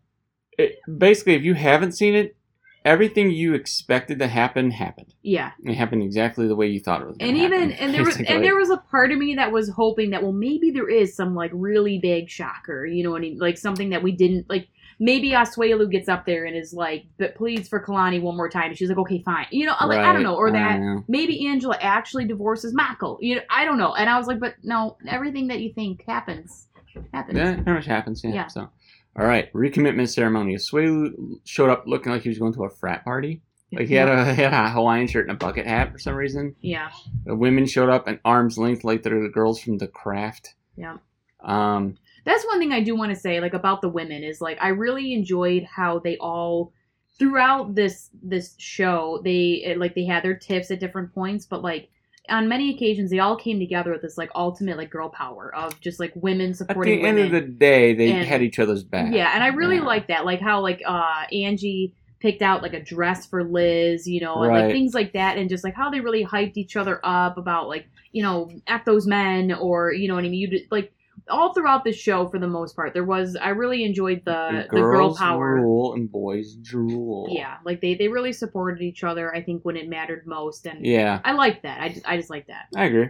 it, 0.57 0.79
basically 0.97 1.35
if 1.35 1.43
you 1.43 1.53
haven't 1.53 1.93
seen 1.93 2.15
it 2.15 2.35
everything 2.83 3.31
you 3.31 3.53
expected 3.53 4.19
to 4.19 4.27
happen 4.27 4.71
happened. 4.71 5.13
Yeah, 5.21 5.51
it 5.63 5.75
happened 5.75 6.03
exactly 6.03 6.47
the 6.47 6.55
way 6.55 6.67
you 6.67 6.79
thought 6.79 7.01
it 7.01 7.07
was 7.07 7.17
and 7.19 7.37
even 7.37 7.69
happen, 7.69 7.71
and 7.73 7.93
there 7.93 8.03
was 8.05 8.17
and 8.17 8.43
there 8.43 8.55
was 8.55 8.69
a 8.69 8.77
part 8.77 9.11
of 9.11 9.17
me 9.17 9.35
that 9.35 9.51
was 9.51 9.69
hoping 9.69 10.11
that 10.11 10.23
well 10.23 10.31
maybe 10.31 10.71
there 10.71 10.89
is 10.89 11.15
some 11.15 11.35
like 11.35 11.51
really 11.53 11.99
big 11.99 12.29
shocker 12.29 12.85
you 12.85 13.03
know 13.03 13.11
what 13.11 13.17
I 13.19 13.21
mean? 13.21 13.37
Like 13.39 13.57
something 13.57 13.89
that 13.89 14.03
we 14.03 14.11
didn't 14.11 14.49
like 14.49 14.67
maybe 14.99 15.31
Asuelu 15.31 15.91
gets 15.91 16.07
up 16.09 16.25
there 16.25 16.45
and 16.45 16.55
is 16.55 16.73
like 16.73 17.05
but 17.17 17.35
pleads 17.35 17.67
for 17.67 17.83
Kalani 17.83 18.21
one 18.21 18.37
more 18.37 18.49
time. 18.49 18.69
And 18.69 18.77
she's 18.77 18.89
like 18.89 18.97
okay 18.99 19.21
fine. 19.23 19.47
You 19.51 19.65
know 19.67 19.75
like 19.85 19.99
I 19.99 20.13
don't 20.13 20.23
know 20.23 20.35
or 20.35 20.51
that 20.51 20.79
know. 20.79 21.03
maybe 21.07 21.47
Angela 21.47 21.77
actually 21.79 22.25
divorces 22.25 22.73
Michael 22.73 23.17
you 23.21 23.35
know 23.35 23.41
I 23.49 23.65
don't 23.65 23.77
know. 23.77 23.93
And 23.93 24.09
I 24.09 24.17
was 24.17 24.27
like 24.27 24.39
but 24.39 24.55
no 24.63 24.97
everything 25.07 25.47
that 25.47 25.59
you 25.59 25.73
think 25.73 26.03
happens 26.07 26.67
happens. 27.13 27.37
Yeah 27.37 27.55
pretty 27.55 27.71
much 27.71 27.85
happens 27.85 28.23
yeah, 28.23 28.31
Yeah. 28.31 28.47
so 28.47 28.69
all 29.17 29.25
right 29.25 29.51
recommitment 29.53 30.09
ceremony. 30.09 30.55
Asuelu 30.55 31.39
showed 31.45 31.69
up 31.69 31.83
looking 31.87 32.11
like 32.11 32.21
he 32.23 32.29
was 32.29 32.39
going 32.39 32.53
to 32.53 32.63
a 32.63 32.69
frat 32.69 33.03
party. 33.03 33.41
Like 33.73 33.87
he 33.87 33.93
had 33.93 34.09
a, 34.09 34.33
he 34.35 34.41
had 34.41 34.53
a 34.53 34.69
hawaiian 34.69 35.07
shirt 35.07 35.27
and 35.29 35.35
a 35.35 35.39
bucket 35.39 35.65
hat 35.65 35.91
for 35.93 35.97
some 35.97 36.15
reason. 36.15 36.55
Yeah. 36.59 36.89
The 37.25 37.35
women 37.35 37.65
showed 37.65 37.89
up 37.89 38.07
at 38.07 38.19
arm's 38.25 38.57
length 38.57 38.83
like 38.83 39.03
they're 39.03 39.21
the 39.21 39.29
girls 39.29 39.61
from 39.61 39.77
the 39.77 39.87
craft. 39.87 40.55
Yeah. 40.75 40.97
um 41.41 41.97
that's 42.23 42.45
one 42.45 42.59
thing 42.59 42.71
I 42.71 42.81
do 42.83 42.95
want 42.95 43.11
to 43.11 43.19
say, 43.19 43.39
like 43.39 43.55
about 43.55 43.81
the 43.81 43.89
women, 43.89 44.23
is 44.23 44.41
like 44.41 44.57
I 44.61 44.67
really 44.69 45.13
enjoyed 45.13 45.63
how 45.63 45.97
they 45.99 46.17
all 46.17 46.71
throughout 47.17 47.73
this 47.75 48.09
this 48.21 48.55
show 48.57 49.19
they 49.23 49.63
it- 49.65 49.77
like 49.79 49.95
they 49.95 50.05
had 50.05 50.23
their 50.23 50.35
tips 50.35 50.69
at 50.71 50.79
different 50.79 51.13
points, 51.13 51.45
but 51.45 51.61
like 51.63 51.89
on 52.29 52.47
many 52.47 52.73
occasions 52.73 53.09
they 53.09 53.19
all 53.19 53.35
came 53.35 53.59
together 53.59 53.91
with 53.91 54.01
this 54.01 54.17
like 54.17 54.29
ultimate 54.35 54.77
like 54.77 54.89
girl 54.89 55.09
power 55.09 55.53
of 55.55 55.79
just 55.81 55.99
like 55.99 56.11
women 56.15 56.53
supporting. 56.53 56.99
at 56.99 57.01
the 57.01 57.07
end 57.07 57.19
of 57.19 57.31
the 57.31 57.41
day 57.41 57.93
they 57.93 58.11
And- 58.11 58.25
had 58.25 58.41
each 58.41 58.59
other's 58.59 58.83
back 58.83 59.13
yeah, 59.13 59.31
and 59.33 59.43
I 59.43 59.47
really 59.47 59.77
Yeah. 59.77 59.83
like 59.85 60.07
that, 60.07 60.25
like 60.25 60.39
how 60.39 60.61
like 60.61 60.81
uh 60.85 61.23
Angie 61.33 61.93
picked 62.19 62.43
out 62.43 62.61
like 62.61 62.73
a 62.73 62.79
dress 62.83 63.25
for 63.25 63.43
Liz, 63.43 64.07
you 64.07 64.21
know, 64.21 64.43
and 64.43 64.51
Right. 64.51 64.65
like 64.65 64.71
things 64.73 64.93
like 64.93 65.13
that, 65.13 65.37
and 65.39 65.49
just 65.49 65.63
like 65.63 65.73
how 65.73 65.89
they 65.89 65.99
really 65.99 66.23
hyped 66.23 66.55
each 66.57 66.75
other 66.75 66.99
up 67.03 67.37
about 67.37 67.67
like 67.67 67.87
you 68.11 68.21
know 68.21 68.51
at 68.67 68.85
those 68.85 69.07
men 69.07 69.51
or 69.51 69.91
you 69.91 70.07
know 70.07 70.13
what 70.15 70.23
I 70.23 70.29
mean. 70.29 70.51
You 70.51 70.59
like 70.69 70.93
all 71.31 71.53
throughout 71.53 71.83
the 71.83 71.91
show 71.93 72.27
for 72.27 72.39
the 72.39 72.47
most 72.47 72.75
part, 72.75 72.93
there 72.93 73.03
was 73.03 73.35
I 73.35 73.49
really 73.49 73.83
enjoyed 73.83 74.23
the 74.25 74.67
the, 74.69 74.79
girl 74.79 75.15
power. 75.15 75.55
rule 75.55 75.93
and 75.93 76.11
boys 76.11 76.55
drool 76.55 77.27
Yeah, 77.31 77.57
like 77.65 77.81
they 77.81 77.95
they 77.95 78.07
really 78.07 78.33
supported 78.33 78.81
each 78.81 79.03
other. 79.03 79.33
I 79.33 79.41
think 79.41 79.63
when 79.63 79.77
it 79.77 79.89
mattered 79.89 80.27
most, 80.27 80.65
and 80.65 80.85
yeah 80.85 81.21
I 81.23 81.33
like 81.33 81.63
that. 81.63 81.81
I 81.81 81.89
just 81.89 82.07
I 82.07 82.17
just 82.17 82.29
like 82.29 82.47
that. 82.47 82.65
I 82.75 82.85
agree. 82.85 83.09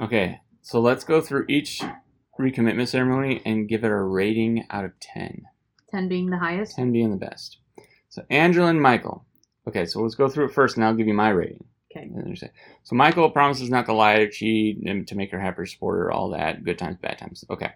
Okay, 0.00 0.40
so 0.62 0.80
let's 0.80 1.04
go 1.04 1.20
through 1.20 1.46
each 1.48 1.82
recommitment 2.38 2.88
ceremony 2.88 3.40
and 3.44 3.68
give 3.68 3.84
it 3.84 3.90
a 3.90 4.02
rating 4.02 4.66
out 4.70 4.84
of 4.84 4.98
10. 5.00 5.46
Ten 5.90 6.08
being 6.08 6.30
the 6.30 6.38
highest. 6.38 6.76
10 6.76 6.92
being 6.92 7.10
the 7.10 7.16
best. 7.16 7.58
So 8.08 8.22
Angela 8.30 8.68
and 8.68 8.80
Michael. 8.80 9.24
Okay, 9.68 9.86
so 9.86 10.00
let's 10.00 10.14
go 10.14 10.28
through 10.28 10.46
it 10.46 10.52
first, 10.52 10.76
and 10.76 10.84
I'll 10.84 10.94
give 10.94 11.06
you 11.06 11.14
my 11.14 11.30
rating. 11.30 11.64
Okay. 11.96 12.06
And 12.06 12.16
then 12.16 12.28
you 12.28 12.36
say- 12.36 12.50
So 12.82 12.94
Michael 12.96 13.30
promises 13.30 13.70
not 13.70 13.86
to 13.86 13.92
lie 13.92 14.16
or 14.18 14.28
cheat 14.28 14.78
and 14.86 15.06
to 15.08 15.14
make 15.16 15.30
her 15.30 15.40
happy, 15.40 15.66
support 15.66 15.98
her, 15.98 16.10
all 16.12 16.30
that. 16.30 16.62
Good 16.64 16.78
times, 16.78 16.98
bad 17.00 17.18
times. 17.18 17.44
Okay. 17.50 17.72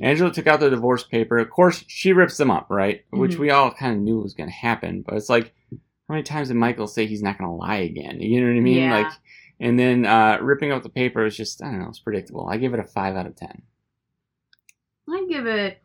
Angela 0.00 0.32
took 0.32 0.46
out 0.46 0.60
the 0.60 0.70
divorce 0.70 1.04
paper. 1.04 1.38
Of 1.38 1.50
course, 1.50 1.84
she 1.86 2.12
rips 2.12 2.36
them 2.36 2.50
up, 2.50 2.66
right? 2.68 3.04
Which 3.10 3.34
Mhm. 3.36 3.38
we 3.38 3.50
all 3.50 3.70
kind 3.72 3.94
of 3.94 4.00
knew 4.02 4.20
was 4.20 4.34
going 4.34 4.48
to 4.48 4.54
happen. 4.54 5.02
But 5.02 5.16
it's 5.16 5.28
like, 5.28 5.52
how 5.70 6.14
many 6.14 6.22
times 6.22 6.48
did 6.48 6.56
Michael 6.56 6.86
say 6.88 7.06
he's 7.06 7.22
not 7.22 7.38
going 7.38 7.48
to 7.48 7.54
lie 7.56 7.76
again? 7.76 8.20
You 8.20 8.40
know 8.40 8.48
what 8.48 8.56
I 8.56 8.60
mean? 8.60 8.78
Yeah. 8.82 9.02
Like, 9.04 9.12
and 9.60 9.78
then 9.78 10.04
uh, 10.04 10.38
ripping 10.42 10.72
up 10.72 10.82
the 10.82 10.88
paper 10.88 11.24
is 11.24 11.36
just, 11.36 11.62
I 11.62 11.70
don't 11.70 11.80
know, 11.80 11.88
it's 11.88 12.00
predictable. 12.00 12.48
I 12.48 12.56
give 12.56 12.74
it 12.74 12.80
a 12.80 12.84
five 12.84 13.14
out 13.16 13.26
of 13.26 13.36
ten. 13.36 13.62
I'd 15.08 15.26
give 15.28 15.46
it 15.46 15.78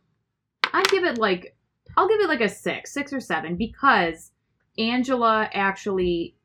I'd 0.74 0.88
give 0.89 1.03
it 1.03 1.17
like 1.17 1.55
I'll 1.98 2.08
give 2.08 2.19
it 2.22 2.29
like 2.29 2.41
a 2.41 2.50
six, 2.50 2.91
six 2.93 3.12
or 3.12 3.19
seven, 3.19 3.55
because 3.55 4.31
Angela 4.77 5.50
actually 5.53 6.36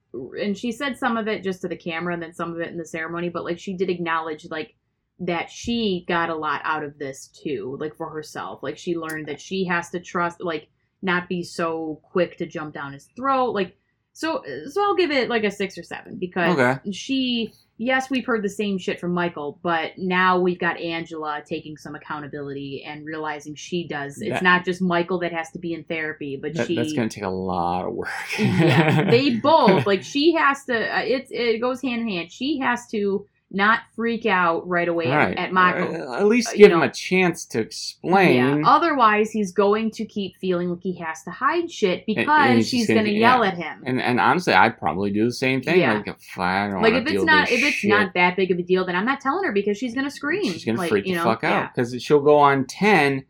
and 0.41 0.57
she 0.57 0.73
said 0.73 0.97
some 0.97 1.17
of 1.17 1.29
it 1.29 1.43
just 1.43 1.63
to 1.63 1.69
the 1.69 1.77
camera 1.77 2.15
and 2.15 2.23
then 2.23 2.33
some 2.33 2.53
of 2.53 2.61
it 2.61 2.69
in 2.69 2.79
the 2.79 2.87
ceremony, 2.87 3.29
but 3.29 3.45
like 3.45 3.59
she 3.59 3.75
did 3.75 3.91
acknowledge 3.91 4.47
like 4.51 4.75
that 5.21 5.51
she 5.51 6.05
got 6.09 6.31
a 6.31 6.35
lot 6.35 6.61
out 6.65 6.83
of 6.83 6.99
this 6.99 7.29
too, 7.29 7.77
like 7.81 7.97
for 7.97 8.11
herself. 8.11 8.63
Like 8.63 8.79
she 8.79 8.97
learned 8.97 9.27
that 9.29 9.41
she 9.41 9.65
has 9.65 9.91
to 9.91 10.01
trust 10.01 10.43
like 10.43 10.69
not 11.03 11.29
be 11.29 11.43
so 11.43 12.01
quick 12.03 12.39
to 12.39 12.47
jump 12.47 12.75
down 12.75 12.93
his 12.93 13.09
throat. 13.17 13.51
Like 13.51 13.77
so 14.15 14.43
so 14.71 14.83
I'll 14.83 14.95
give 14.97 15.11
it 15.11 15.29
like 15.29 15.45
a 15.45 15.51
six 15.51 15.77
or 15.77 15.83
seven 15.83 16.17
because 16.17 16.57
Okay. 16.59 16.91
she 16.93 17.53
yes, 17.77 18.09
we've 18.09 18.25
heard 18.25 18.41
the 18.45 18.49
same 18.49 18.79
shit 18.79 19.01
from 19.01 19.13
Michael, 19.13 19.59
but 19.61 19.99
now 19.99 20.39
we've 20.39 20.61
got 20.61 20.79
Angela 20.79 21.43
taking 21.45 21.77
some 21.77 21.97
accountability 21.97 22.85
and 22.87 23.05
realizing 23.05 23.57
she 23.57 23.85
does. 23.89 24.21
It's 24.23 24.31
That- 24.35 24.43
not 24.45 24.65
just 24.65 24.81
Michael 24.81 25.19
that 25.19 25.33
has 25.33 25.51
to 25.51 25.59
be 25.59 25.75
in 25.75 25.83
therapy, 25.83 26.39
but 26.41 26.55
That, 26.55 26.69
she. 26.69 26.77
that's 26.77 26.93
going 26.93 27.09
to 27.09 27.15
take 27.17 27.25
a 27.25 27.29
lot 27.29 27.87
of 27.89 27.93
work. 27.95 28.09
yeah, 28.39 29.11
they 29.11 29.31
both 29.43 29.87
like 29.87 30.05
she 30.05 30.33
has 30.35 30.65
to. 30.67 30.75
Uh, 30.75 31.01
it 31.01 31.27
it 31.31 31.59
goes 31.61 31.83
hand 31.83 32.03
in 32.03 32.09
hand. 32.09 32.31
She 32.33 32.59
has 32.61 32.87
to 32.93 33.27
not 33.55 33.81
freak 33.95 34.27
out 34.27 34.67
right 34.69 34.89
away 34.89 35.07
at- 35.07 35.17
Right. 35.17 35.37
at, 35.37 35.53
Michael. 35.53 36.11
Uh, 36.13 36.19
at 36.19 36.27
least 36.27 36.49
Uh, 36.49 36.57
give 36.57 36.73
him 36.73 36.81
know. 36.81 36.85
a 36.85 36.91
chance 36.91 37.45
to 37.47 37.61
explain. 37.61 38.37
Yeah. 38.63 38.63
Otherwise, 38.69 39.31
he's 39.31 39.53
going 39.53 39.91
to 39.93 40.05
keep 40.05 40.37
feeling 40.41 40.71
like 40.71 40.81
he 40.83 40.95
has 40.99 41.23
to 41.25 41.31
hide 41.31 41.71
shit 41.71 42.05
because 42.07 42.27
and 42.29 42.59
just 42.59 42.71
she's 42.71 42.89
gonna- 42.89 43.03
yell 43.09 43.43
yeah. 43.45 43.51
at 43.51 43.57
him. 43.57 43.83
And 43.87 44.01
and 44.03 44.21
honestly, 44.21 44.53
I'd 44.53 44.79
probably 44.79 45.11
do 45.11 45.25
the 45.25 45.33
same 45.33 45.63
thing. 45.63 45.79
Yeah. 45.81 45.95
Like, 45.95 46.09
if 46.09 46.39
I 46.39 46.69
don't 46.69 46.83
like 46.83 46.95
if 46.95 47.07
it's 47.07 47.25
not 47.25 47.51
if 47.51 47.63
it's 47.63 47.77
shit, 47.77 47.91
not 47.91 48.13
that 48.15 48.37
big 48.37 48.51
of 48.51 48.59
a 48.59 48.63
deal, 48.63 48.85
then 48.85 48.97
I'm 48.97 49.07
not 49.07 49.21
telling 49.21 49.45
her 49.45 49.53
because 49.53 49.79
she's 49.79 49.95
going 49.95 50.05
to 50.07 50.11
scream. 50.11 50.53
she's 50.53 50.65
gonna 50.65 50.87
freak 50.89 51.07
you 51.07 51.15
the 51.15 51.19
know? 51.19 51.25
fuck 51.25 51.45
out 51.45 51.75
because 51.75 52.03
she'll 52.03 52.21
go 52.21 52.37
on 52.39 52.65
ten, 52.67 53.25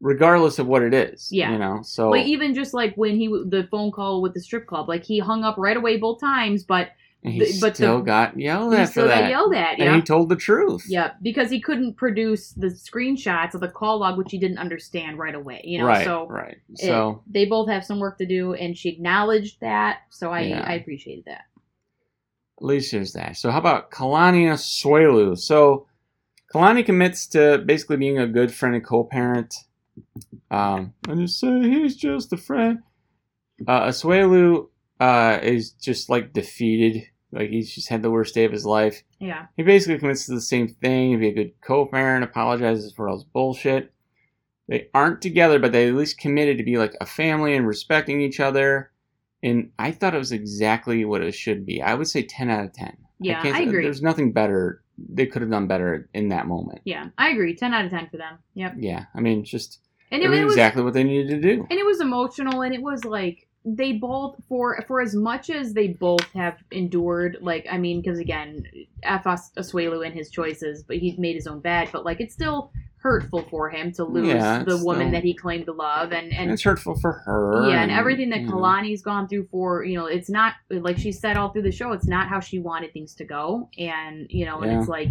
regardless 0.00 0.58
of 0.58 0.66
what 0.66 0.82
it 0.82 0.94
is. 0.94 1.28
Yeah. 1.32 1.52
you 1.52 1.58
know. 1.58 1.80
So 1.82 2.10
Like 2.10 2.26
even 2.26 2.54
just 2.54 2.72
like 2.74 2.94
when 2.96 3.16
he 3.16 3.28
the 3.28 3.66
phone 3.70 3.90
call 3.90 4.22
with 4.22 4.34
the 4.34 4.40
strip 4.40 4.66
club, 4.66 4.88
like 4.88 5.04
he 5.04 5.18
hung 5.18 5.44
up 5.44 5.56
right 5.58 5.76
away 5.76 5.96
both 5.96 6.20
times, 6.20 6.64
but 6.64 6.90
and 7.24 7.32
he 7.34 7.40
the- 7.40 7.58
but 7.60 7.70
the- 7.70 7.74
still 7.76 8.00
got 8.02 8.38
yelled 8.38 8.72
he 8.74 8.78
at 8.80 8.86
for 8.86 8.90
still 8.92 9.08
that. 9.08 9.22
got 9.22 9.30
yelled 9.30 9.54
at. 9.54 9.70
and 9.72 9.78
Yeah, 9.84 9.96
he 9.96 10.02
told 10.02 10.28
the 10.28 10.36
truth. 10.36 10.84
yeah, 10.88 11.12
because 11.22 11.50
he 11.50 11.60
couldn't 11.60 11.94
produce 11.96 12.52
the 12.52 12.68
screenshots 12.68 13.54
of 13.54 13.60
the 13.60 13.68
call 13.68 13.98
log, 14.00 14.16
which 14.18 14.30
he 14.30 14.38
didn't 14.38 14.58
understand 14.58 15.18
right 15.18 15.34
away. 15.34 15.60
You 15.64 15.78
know, 15.78 15.86
right, 15.86 16.04
so 16.04 16.26
right. 16.28 16.56
it- 16.70 16.78
So 16.78 17.22
they 17.28 17.44
both 17.44 17.68
have 17.68 17.84
some 17.84 17.98
work 17.98 18.18
to 18.18 18.26
do, 18.26 18.54
and 18.54 18.76
she 18.76 18.88
acknowledged 18.90 19.60
that, 19.60 19.98
so 20.10 20.30
I 20.30 20.40
Yeah. 20.42 20.64
I 20.66 20.74
appreciated 20.74 21.24
that. 21.26 21.42
at 22.60 22.64
least 22.64 22.90
there's 22.90 23.12
that. 23.12 23.36
So 23.36 23.50
how 23.52 23.58
about 23.58 23.90
Kalani 23.92 24.46
Asuelu? 24.52 25.38
So 25.38 25.86
Kalani 26.52 26.84
commits 26.84 27.26
to 27.28 27.58
basically 27.58 27.96
being 27.98 28.18
a 28.18 28.26
good 28.26 28.52
friend 28.52 28.74
and 28.74 28.84
co-parent. 28.84 29.54
Um, 30.50 30.92
and 31.08 31.20
just 31.20 31.38
say 31.38 31.60
he's 31.68 31.94
just 31.96 32.32
a 32.32 32.36
friend. 32.36 32.80
Uh, 33.66 33.82
Asuelu 33.88 34.68
uh, 35.00 35.38
is 35.42 35.70
just 35.72 36.08
like 36.10 36.32
defeated. 36.32 37.04
Like 37.30 37.50
he's 37.50 37.74
just 37.74 37.88
had 37.90 38.02
the 38.02 38.10
worst 38.10 38.34
day 38.34 38.44
of 38.44 38.52
his 38.52 38.64
life. 38.64 39.02
Yeah, 39.20 39.46
He 39.56 39.62
basically 39.62 39.98
commits 39.98 40.24
to 40.26 40.32
the 40.32 40.40
same 40.40 40.66
thing, 40.68 41.12
to 41.12 41.18
be 41.18 41.28
a 41.28 41.34
good 41.34 41.52
co-parent, 41.60 42.24
apologizes 42.24 42.92
for 42.92 43.08
all 43.08 43.16
his 43.16 43.24
bullshit. 43.24 43.92
They 44.66 44.88
aren't 44.94 45.20
together, 45.22 45.58
but 45.58 45.72
they 45.72 45.88
at 45.88 45.94
least 45.94 46.18
committed 46.18 46.58
to 46.58 46.64
be 46.64 46.78
like 46.78 46.94
a 47.00 47.06
family 47.06 47.54
and 47.54 47.66
respecting 47.66 48.20
each 48.20 48.40
other. 48.40 48.92
And 49.42 49.70
I 49.78 49.92
thought 49.92 50.14
it 50.14 50.18
was 50.18 50.32
exactly 50.32 51.04
what 51.04 51.22
it 51.22 51.32
should 51.32 51.64
be. 51.66 51.80
I 51.82 51.94
would 51.94 52.08
say 52.08 52.22
10 52.22 52.50
out 52.50 52.64
of 52.64 52.72
10. 52.72 52.96
yeah, 53.20 53.42
can't 53.42 53.56
I, 53.56 53.60
agree. 53.62 53.82
There's 53.84 54.02
nothing 54.02 54.32
better. 54.32 54.82
They 54.98 55.26
could 55.26 55.42
have 55.42 55.50
done 55.50 55.66
better 55.68 56.08
in 56.14 56.28
that 56.30 56.46
moment. 56.46 56.80
Yeah, 56.84 57.08
I 57.18 57.28
agree. 57.30 57.54
Ten 57.54 57.72
out 57.72 57.84
of 57.84 57.90
ten 57.90 58.08
for 58.08 58.16
them. 58.16 58.38
Yep, 58.54 58.74
Yeah, 58.78 59.04
I 59.14 59.20
mean, 59.20 59.44
just 59.44 59.80
and 60.10 60.22
it, 60.22 60.30
it 60.32 60.44
was 60.44 60.54
exactly 60.54 60.82
what 60.82 60.92
they 60.94 61.04
needed 61.04 61.28
to 61.28 61.40
do. 61.40 61.66
and 61.70 61.78
it 61.78 61.86
was 61.86 62.00
emotional 62.00 62.62
and 62.62 62.74
it 62.74 62.82
was 62.82 63.04
like 63.04 63.46
they 63.64 63.92
both 63.92 64.36
for 64.48 64.82
for 64.86 65.00
as 65.00 65.14
much 65.14 65.50
as 65.50 65.74
they 65.74 65.88
both 65.88 66.24
have 66.32 66.56
endured 66.70 67.36
like 67.40 67.66
i 67.70 67.76
mean 67.76 68.00
because 68.00 68.18
again 68.18 68.62
f 69.02 69.24
asuelu 69.24 70.04
and 70.06 70.14
his 70.14 70.30
choices 70.30 70.82
but 70.84 70.96
he 70.96 71.14
made 71.18 71.34
his 71.34 71.46
own 71.46 71.60
bed 71.60 71.88
but 71.92 72.04
like 72.04 72.20
it's 72.20 72.32
still 72.32 72.70
hurtful 73.00 73.42
for 73.50 73.68
him 73.70 73.92
to 73.92 74.04
lose 74.04 74.26
Yeah, 74.28 74.62
the 74.64 74.76
woman 74.84 75.02
still- 75.08 75.10
that 75.12 75.22
he 75.24 75.34
claimed 75.34 75.66
to 75.66 75.72
love 75.72 76.12
and 76.12 76.28
And 76.32 76.42
and 76.42 76.50
it's 76.52 76.62
hurtful 76.62 76.96
for 77.00 77.12
her. 77.12 77.68
yeah 77.68 77.82
and 77.82 77.90
everything 77.90 78.30
that 78.30 78.40
you 78.40 78.46
know. 78.46 78.54
kalani's 78.54 79.02
gone 79.02 79.28
through 79.28 79.46
for 79.50 79.84
you 79.84 79.96
know 79.98 80.06
it's 80.06 80.30
not 80.30 80.54
like 80.70 80.96
she 80.98 81.12
said 81.12 81.36
all 81.36 81.50
through 81.50 81.62
the 81.62 81.72
show 81.72 81.92
it's 81.92 82.06
not 82.08 82.28
how 82.28 82.40
she 82.40 82.58
wanted 82.60 82.92
things 82.92 83.14
to 83.16 83.24
go 83.24 83.68
and 83.78 84.26
you 84.30 84.44
know 84.46 84.60
and 84.60 84.72
it's 84.80 84.88
like 84.88 85.08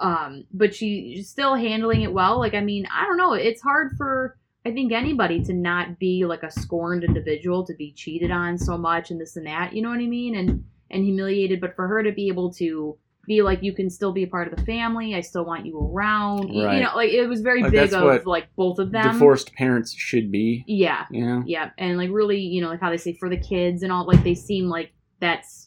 um 0.00 0.44
but 0.52 0.74
she's 0.74 1.28
still 1.28 1.54
handling 1.54 2.02
it 2.02 2.12
well 2.12 2.38
like 2.38 2.54
i 2.54 2.60
mean 2.60 2.86
i 2.92 3.04
don't 3.04 3.16
know 3.16 3.32
it's 3.34 3.62
hard 3.62 3.92
for 3.96 4.36
i 4.64 4.70
think 4.72 4.92
anybody 4.92 5.42
to 5.42 5.52
not 5.52 5.98
be 5.98 6.24
like 6.24 6.42
a 6.42 6.50
scorned 6.50 7.04
individual 7.04 7.64
to 7.66 7.74
be 7.74 7.92
cheated 7.92 8.30
on 8.30 8.56
so 8.58 8.76
much 8.78 9.10
and 9.10 9.20
this 9.20 9.36
and 9.36 9.46
that 9.46 9.72
you 9.74 9.82
know 9.82 9.90
what 9.90 9.98
i 10.00 10.06
mean? 10.06 10.34
And 10.36 10.64
and 10.90 11.04
humiliated 11.04 11.60
but 11.60 11.74
for 11.74 11.88
her 11.88 12.02
to 12.02 12.12
be 12.12 12.28
able 12.28 12.52
to 12.54 12.96
be 13.26 13.40
like 13.42 13.62
you 13.62 13.72
can 13.72 13.88
still 13.88 14.12
be 14.12 14.22
a 14.22 14.26
part 14.26 14.52
of 14.52 14.56
the 14.58 14.64
family 14.66 15.14
i 15.14 15.20
still 15.22 15.44
want 15.46 15.64
you 15.64 15.78
around 15.78 16.52
you- 16.52 16.64
Right. 16.64 16.76
you 16.76 16.84
know 16.84 16.94
like 16.94 17.10
it 17.10 17.26
was 17.26 17.40
very 17.40 17.62
Like, 17.62 17.72
big 17.72 17.92
of 17.94 18.26
like 18.26 18.48
both 18.54 18.78
of 18.78 18.92
them. 18.92 19.12
Divorced 19.12 19.54
parents 19.54 19.92
should 19.94 20.30
be, 20.30 20.62
yeah. 20.66 21.06
You 21.10 21.24
know? 21.26 21.42
yeah, 21.46 21.70
and 21.78 21.96
like 21.96 22.10
really, 22.12 22.38
you 22.38 22.60
know, 22.60 22.68
like 22.68 22.80
how 22.80 22.90
they 22.90 22.98
say 22.98 23.14
for 23.14 23.28
the 23.30 23.38
kids 23.38 23.82
and 23.82 23.90
all, 23.90 24.06
like 24.06 24.22
they 24.22 24.34
seem 24.34 24.68
like 24.68 24.92
that's 25.20 25.63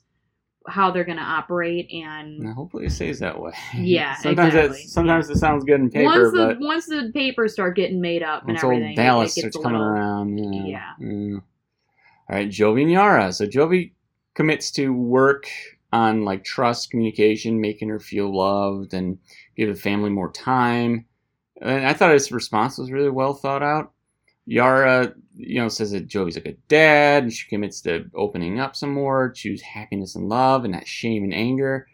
how 0.67 0.91
they're 0.91 1.03
gonna 1.05 1.21
operate. 1.21 1.89
And 1.91 2.39
And 2.41 2.53
hopefully 2.53 2.86
it 2.86 2.91
stays 2.91 3.19
that 3.19 3.39
way. 3.39 3.53
Yeah, 3.74 4.15
sometimes 4.15 4.53
exactly. 4.53 4.79
it 4.81 4.89
sometimes 4.89 5.29
it 5.29 5.38
sounds 5.38 5.63
good 5.63 5.79
in 5.79 5.89
paper, 5.89 6.05
once 6.05 6.31
the 6.31 6.38
but 6.38 6.59
once 6.59 6.86
the 6.86 7.12
papers 7.13 7.53
start 7.53 7.75
getting 7.75 8.01
made 8.01 8.24
up 8.24 8.41
and 8.43 8.50
once 8.51 8.63
everything, 8.63 8.83
old 8.83 8.91
it- 8.91 8.95
Dallas 8.95 9.38
it, 9.38 9.39
starts 9.41 9.55
a 9.57 9.59
coming 9.62 9.81
around, 9.81 10.38
you 10.38 10.50
know, 10.50 10.67
Yeah. 10.67 10.91
mm. 11.01 11.41
All 12.29 12.36
right, 12.36 12.50
Jovi 12.50 12.81
and 12.81 12.91
Yara. 12.91 13.31
So 13.31 13.45
Jovi 13.47 13.91
commits 14.33 14.69
to 14.71 14.93
work 14.93 15.47
on 15.93 16.25
like 16.25 16.43
trust, 16.43 16.91
communication, 16.91 17.62
making 17.62 17.88
her 17.89 18.00
feel 18.00 18.36
loved, 18.36 18.93
and 18.93 19.17
give 19.55 19.69
the 19.69 19.75
family 19.79 20.09
more 20.09 20.31
time. 20.31 21.05
And 21.62 21.88
I 21.88 21.93
thought 21.93 22.12
his 22.12 22.31
response 22.31 22.77
was 22.77 22.91
really 22.91 23.09
well 23.09 23.33
thought 23.33 23.63
out. 23.63 23.93
Yara, 24.48 25.13
you 25.36 25.60
know, 25.60 25.68
says 25.68 25.92
that 25.92 26.08
Jovi's 26.08 26.38
a 26.38 26.42
good 26.42 26.58
dad, 26.70 27.24
and 27.24 27.34
she 27.34 27.48
commits 27.50 27.82
to 27.82 28.10
opening 28.16 28.60
up 28.60 28.75
some 28.75 28.94
more, 28.94 29.30
choose 29.30 29.62
happiness 29.62 30.16
and 30.16 30.30
love, 30.30 30.63
and 30.63 30.74
not 30.74 30.88
shame 30.88 31.24
and 31.24 31.34
anger. 31.34 31.88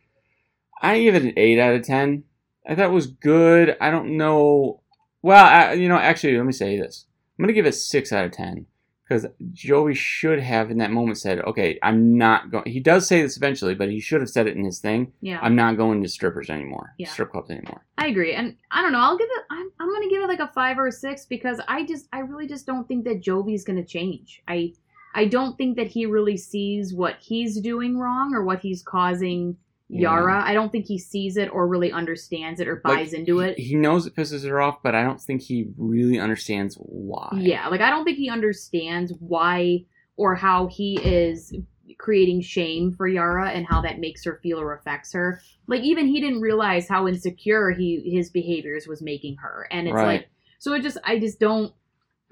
I 0.81 1.01
give 1.01 1.15
it 1.15 1.23
an 1.23 1.33
eight 1.35 1.59
out 1.59 1.73
of 1.73 1.83
ten. 1.83 2.23
I 2.67 2.75
thought 2.75 2.85
it 2.85 2.91
was 2.91 3.07
good. 3.07 3.75
I 3.81 3.89
don't 3.89 4.17
know. 4.17 4.81
Well, 5.23 5.43
I, 5.43 5.73
you 5.73 5.89
know, 5.89 5.97
actually, 5.97 6.37
let 6.37 6.45
me 6.45 6.53
say 6.53 6.77
this. 6.77 7.05
I'm 7.37 7.43
gonna 7.43 7.53
give 7.53 7.65
it 7.65 7.73
six 7.73 8.13
out 8.13 8.25
of 8.25 8.31
ten 8.31 8.67
because 9.07 9.25
Jovi 9.53 9.95
should 9.95 10.39
have 10.39 10.71
in 10.71 10.77
that 10.77 10.91
moment 10.91 11.17
said, 11.17 11.39
"Okay, 11.39 11.77
I'm 11.83 12.17
not 12.17 12.51
going." 12.51 12.65
He 12.65 12.79
does 12.79 13.07
say 13.07 13.21
this 13.21 13.37
eventually, 13.37 13.75
but 13.75 13.89
he 13.89 13.99
should 13.99 14.21
have 14.21 14.29
said 14.29 14.47
it 14.47 14.55
in 14.55 14.63
his 14.63 14.79
thing. 14.79 15.11
Yeah, 15.21 15.39
I'm 15.41 15.55
not 15.55 15.77
going 15.77 16.01
to 16.03 16.09
strippers 16.09 16.49
anymore, 16.49 16.93
Yeah. 16.97 17.09
strip 17.09 17.31
clubs 17.31 17.49
anymore. 17.51 17.85
I 17.97 18.07
agree, 18.07 18.33
and 18.33 18.55
I 18.71 18.81
don't 18.81 18.91
know. 18.93 18.99
I'll 18.99 19.17
give 19.17 19.27
it. 19.29 19.43
I'm, 19.51 19.69
I'm 19.79 19.93
gonna 19.93 20.09
give 20.09 20.23
it 20.23 20.27
like 20.27 20.39
a 20.39 20.51
five 20.53 20.77
or 20.79 20.87
a 20.87 20.91
six 20.91 21.25
because 21.25 21.59
I 21.67 21.85
just, 21.85 22.07
I 22.13 22.19
really 22.19 22.47
just 22.47 22.65
don't 22.65 22.87
think 22.87 23.03
that 23.05 23.21
Jovi's 23.21 23.63
gonna 23.63 23.83
change. 23.85 24.41
I, 24.47 24.73
I 25.15 25.25
don't 25.25 25.57
think 25.57 25.75
that 25.77 25.87
he 25.87 26.05
really 26.05 26.37
sees 26.37 26.93
what 26.93 27.17
he's 27.19 27.59
doing 27.61 27.97
wrong 27.99 28.33
or 28.33 28.43
what 28.43 28.59
he's 28.59 28.81
causing 28.81 29.57
Yara. 30.01 30.43
I 30.43 30.53
don't 30.53 30.71
think 30.71 30.85
he 30.85 30.97
sees 30.97 31.37
it 31.37 31.49
or 31.53 31.67
really 31.67 31.91
understands 31.91 32.59
it 32.59 32.67
or 32.67 32.81
Like, 32.83 32.97
buys 32.97 33.13
into 33.13 33.39
it. 33.39 33.57
He 33.59 33.75
knows 33.75 34.05
it 34.05 34.15
pisses 34.15 34.47
her 34.47 34.61
off, 34.61 34.81
but 34.83 34.95
I 34.95 35.03
don't 35.03 35.21
think 35.21 35.41
he 35.41 35.67
really 35.77 36.19
understands 36.19 36.75
why. 36.75 37.29
Yeah, 37.39 37.67
like 37.67 37.81
I 37.81 37.89
don't 37.89 38.03
think 38.03 38.17
he 38.17 38.29
understands 38.29 39.13
why 39.19 39.85
or 40.17 40.35
how 40.35 40.67
he 40.67 40.99
is 41.03 41.53
creating 41.97 42.41
shame 42.41 42.91
for 42.93 43.07
Yara 43.07 43.49
and 43.49 43.65
how 43.67 43.81
that 43.81 43.99
makes 43.99 44.23
her 44.25 44.39
feel 44.41 44.59
or 44.59 44.73
affects 44.73 45.13
her. 45.13 45.41
Like 45.67 45.81
even 45.83 46.07
he 46.07 46.19
didn't 46.21 46.41
realize 46.41 46.87
how 46.87 47.07
insecure 47.07 47.71
he 47.71 48.11
his 48.13 48.29
behaviors 48.29 48.87
was 48.87 49.01
making 49.01 49.37
her. 49.37 49.67
And 49.71 49.87
it's 49.87 49.95
Right. 49.95 50.05
like 50.05 50.29
so 50.59 50.73
it 50.73 50.81
just 50.81 50.97
I 51.03 51.19
just 51.19 51.39
don't 51.39 51.73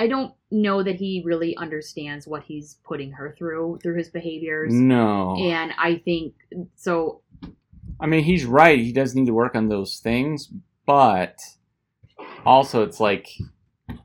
I 0.01 0.08
don't 0.08 0.34
know 0.50 0.81
that 0.81 0.96
he 0.96 1.22
really 1.24 1.55
understands 1.58 2.25
what 2.25 2.41
he's 2.41 2.79
putting 2.84 3.12
her 3.12 3.36
through 3.38 3.79
through 3.84 3.98
his 3.98 4.10
behaviors. 4.10 4.74
No. 4.74 5.36
And 5.39 5.74
I 5.77 5.98
think 5.98 6.34
so 6.75 7.22
I 8.00 8.08
mean, 8.08 8.24
he's 8.24 8.46
right. 8.46 8.79
He 8.79 8.91
does 8.91 9.13
need 9.13 9.27
to 9.27 9.34
work 9.34 9.55
on 9.55 9.70
those 9.70 10.00
things, 10.00 10.51
but 10.88 11.38
also 12.43 12.81
it's 12.81 13.00
like, 13.00 13.27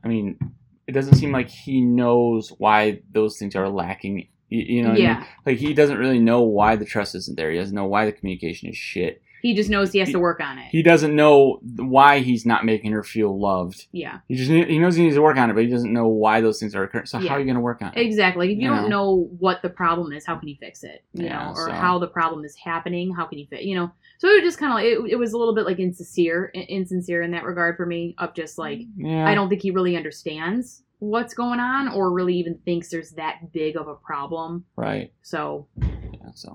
I 0.03 0.07
mean, 0.07 0.37
it 0.85 0.91
doesn't 0.91 1.15
seem 1.15 1.31
like 1.31 1.49
he 1.49 1.81
knows 1.81 2.53
why 2.59 3.01
those 3.11 3.39
things 3.39 3.55
are 3.55 3.67
lacking 3.67 4.27
You, 4.49 4.75
you 4.75 4.83
know, 4.83 4.89
what 4.89 4.93
I 4.93 4.99
mean? 4.99 5.03
yeah. 5.03 5.25
like 5.47 5.57
he 5.57 5.73
doesn't 5.73 5.97
really 5.97 6.19
know 6.19 6.41
why 6.41 6.75
the 6.75 6.85
trust 6.85 7.15
isn't 7.15 7.37
there. 7.37 7.49
He 7.49 7.57
doesn't 7.57 7.75
know 7.75 7.87
why 7.87 8.05
the 8.05 8.11
communication 8.11 8.69
is 8.69 8.77
shit. 8.77 9.23
He 9.47 9.53
just 9.55 9.69
knows 9.69 9.91
he 9.93 9.99
has 9.99 10.11
to 10.11 10.19
work 10.19 10.41
on 10.41 10.57
it. 10.57 10.67
He 10.71 10.83
doesn't 10.83 11.15
know 11.15 11.59
why 11.77 12.19
he's 12.19 12.45
not 12.45 12.65
making 12.65 12.91
her 12.91 13.03
feel 13.03 13.39
loved. 13.39 13.87
yeah. 13.91 14.19
He 14.27 14.35
just 14.35 14.51
he 14.51 14.77
knows 14.77 14.95
he 14.95 15.03
needs 15.03 15.15
to 15.15 15.21
work 15.21 15.37
on 15.37 15.49
it, 15.49 15.53
but 15.53 15.63
he 15.63 15.69
doesn't 15.69 15.93
know 15.93 16.07
why 16.07 16.41
those 16.41 16.59
things 16.59 16.75
are 16.75 16.83
occurring. 16.83 17.05
So 17.05 17.19
Yeah. 17.19 17.29
how 17.29 17.35
are 17.35 17.39
you 17.39 17.45
going 17.45 17.55
to 17.55 17.61
work 17.61 17.81
on 17.81 17.93
it? 17.95 17.99
Exactly. 18.01 18.51
If 18.51 18.57
you, 18.57 18.63
You 18.63 18.69
don't 18.69 18.83
know. 18.89 19.15
know 19.15 19.29
what 19.39 19.61
the 19.61 19.69
problem 19.69 20.11
is, 20.11 20.25
how 20.25 20.35
can 20.37 20.49
you 20.49 20.55
fix 20.59 20.83
it? 20.83 21.03
You 21.13 21.25
Yeah, 21.25 21.45
know, 21.45 21.49
or 21.51 21.67
so- 21.67 21.71
how 21.71 21.97
the 21.99 22.07
problem 22.07 22.43
is 22.45 22.55
happening, 22.55 23.13
how 23.13 23.25
can 23.25 23.37
you 23.39 23.47
fit? 23.49 23.61
You 23.63 23.75
know, 23.75 23.91
so 24.17 24.27
it 24.27 24.33
was 24.43 24.43
just 24.43 24.59
kind 24.59 24.71
of 24.71 24.75
like 24.75 24.85
it, 24.85 25.13
it 25.13 25.15
was 25.17 25.31
a 25.33 25.37
little 25.37 25.55
bit 25.55 25.65
like 25.65 25.79
insincere, 25.79 26.51
insincere 26.53 27.21
in 27.21 27.31
that 27.31 27.43
regard 27.45 27.77
for 27.77 27.85
me. 27.85 28.15
Of 28.17 28.33
just 28.33 28.57
like 28.57 28.81
Yeah, 28.97 29.27
I 29.27 29.33
don't 29.35 29.47
think 29.49 29.61
he 29.61 29.71
really 29.71 29.95
understands 29.95 30.83
what's 30.99 31.33
going 31.35 31.59
on, 31.59 31.87
or 31.89 32.11
really 32.11 32.35
even 32.35 32.55
thinks 32.65 32.89
there's 32.89 33.11
that 33.11 33.51
big 33.53 33.77
of 33.77 33.87
a 33.87 33.95
problem. 33.95 34.65
right. 34.75 35.11
So 35.21 35.67
Yeah, 35.79 36.31
so, 36.33 36.49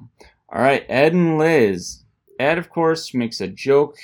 all 0.53 0.61
right, 0.61 0.85
Ed 0.89 1.13
and 1.15 1.39
Liz. 1.39 2.03
Ed, 2.43 2.59
of 2.59 2.69
course, 2.71 3.15
makes 3.15 3.41
a 3.41 3.49
joke, 3.49 3.97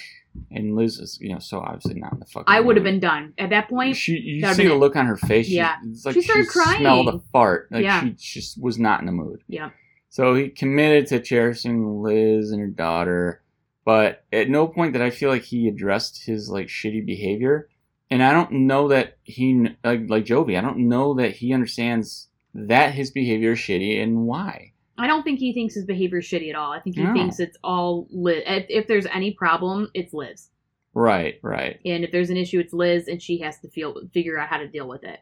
and 0.50 0.76
Liz 0.76 0.98
is, 0.98 1.18
you 1.20 1.30
know, 1.32 1.38
so 1.40 1.58
obviously 1.60 1.94
not 2.00 2.12
in 2.12 2.20
the 2.20 2.26
fucking. 2.26 2.44
I 2.46 2.60
would 2.60 2.76
have 2.76 2.84
been 2.84 3.00
done 3.00 3.34
at 3.38 3.50
that 3.50 3.68
point. 3.68 3.96
She, 3.96 4.12
you 4.12 4.40
that'd 4.40 4.56
see 4.56 4.66
the 4.68 4.74
it. 4.74 4.78
look 4.78 4.94
on 4.96 5.06
her 5.06 5.16
face. 5.16 5.46
She, 5.46 5.54
Yeah. 5.56 5.76
it's 5.84 6.04
like 6.06 6.14
She 6.14 6.22
started 6.22 6.48
crying. 6.48 6.78
smelled 6.80 7.08
a 7.08 7.18
fart. 7.32 7.68
Like 7.72 7.82
Yeah. 7.84 8.00
she 8.02 8.10
just 8.10 8.62
was 8.62 8.78
not 8.78 9.00
in 9.00 9.06
the 9.06 9.12
mood. 9.12 9.42
Yeah. 9.48 9.70
So 10.10 10.34
he 10.34 10.48
committed 10.48 11.06
to 11.08 11.20
cherishing 11.20 12.02
Liz 12.02 12.50
and 12.50 12.60
her 12.60 12.66
daughter, 12.68 13.42
but 13.84 14.24
at 14.32 14.48
no 14.48 14.66
point 14.66 14.92
did 14.94 15.02
I 15.02 15.10
feel 15.10 15.28
like 15.30 15.42
he 15.42 15.68
addressed 15.68 16.24
his 16.24 16.48
like 16.48 16.68
shitty 16.68 17.04
behavior. 17.04 17.68
And 18.10 18.22
I 18.22 18.32
don't 18.32 18.52
know 18.52 18.88
that 18.88 19.18
he 19.24 19.68
like 19.84 20.08
like 20.08 20.24
Jovi. 20.24 20.56
I 20.56 20.62
don't 20.62 20.88
know 20.88 21.14
that 21.14 21.32
he 21.32 21.52
understands 21.52 22.28
that 22.54 22.94
his 22.94 23.10
behavior 23.10 23.52
is 23.52 23.58
shitty 23.58 24.02
and 24.02 24.22
why. 24.26 24.72
I 24.98 25.06
don't 25.06 25.22
think 25.22 25.38
he 25.38 25.52
thinks 25.52 25.74
his 25.74 25.84
behavior 25.84 26.18
is 26.18 26.26
shitty 26.26 26.50
at 26.50 26.56
all. 26.56 26.72
I 26.72 26.80
think 26.80 26.96
he 26.96 27.02
No. 27.04 27.12
thinks 27.12 27.38
it's 27.40 27.56
all 27.62 28.06
Liz. 28.10 28.42
If, 28.46 28.66
if 28.68 28.86
there's 28.88 29.06
any 29.06 29.32
problem, 29.32 29.90
it's 29.94 30.12
Liz. 30.12 30.48
Right, 30.94 31.38
right, 31.42 31.78
And 31.84 32.02
if 32.02 32.10
there's 32.10 32.30
an 32.30 32.36
issue, 32.36 32.58
it's 32.58 32.72
Liz, 32.72 33.06
and 33.06 33.22
she 33.22 33.38
has 33.40 33.60
to 33.60 33.68
feel 33.68 33.94
figure 34.12 34.36
out 34.38 34.48
how 34.48 34.56
to 34.58 34.66
deal 34.66 34.88
with 34.88 35.04
it. 35.04 35.20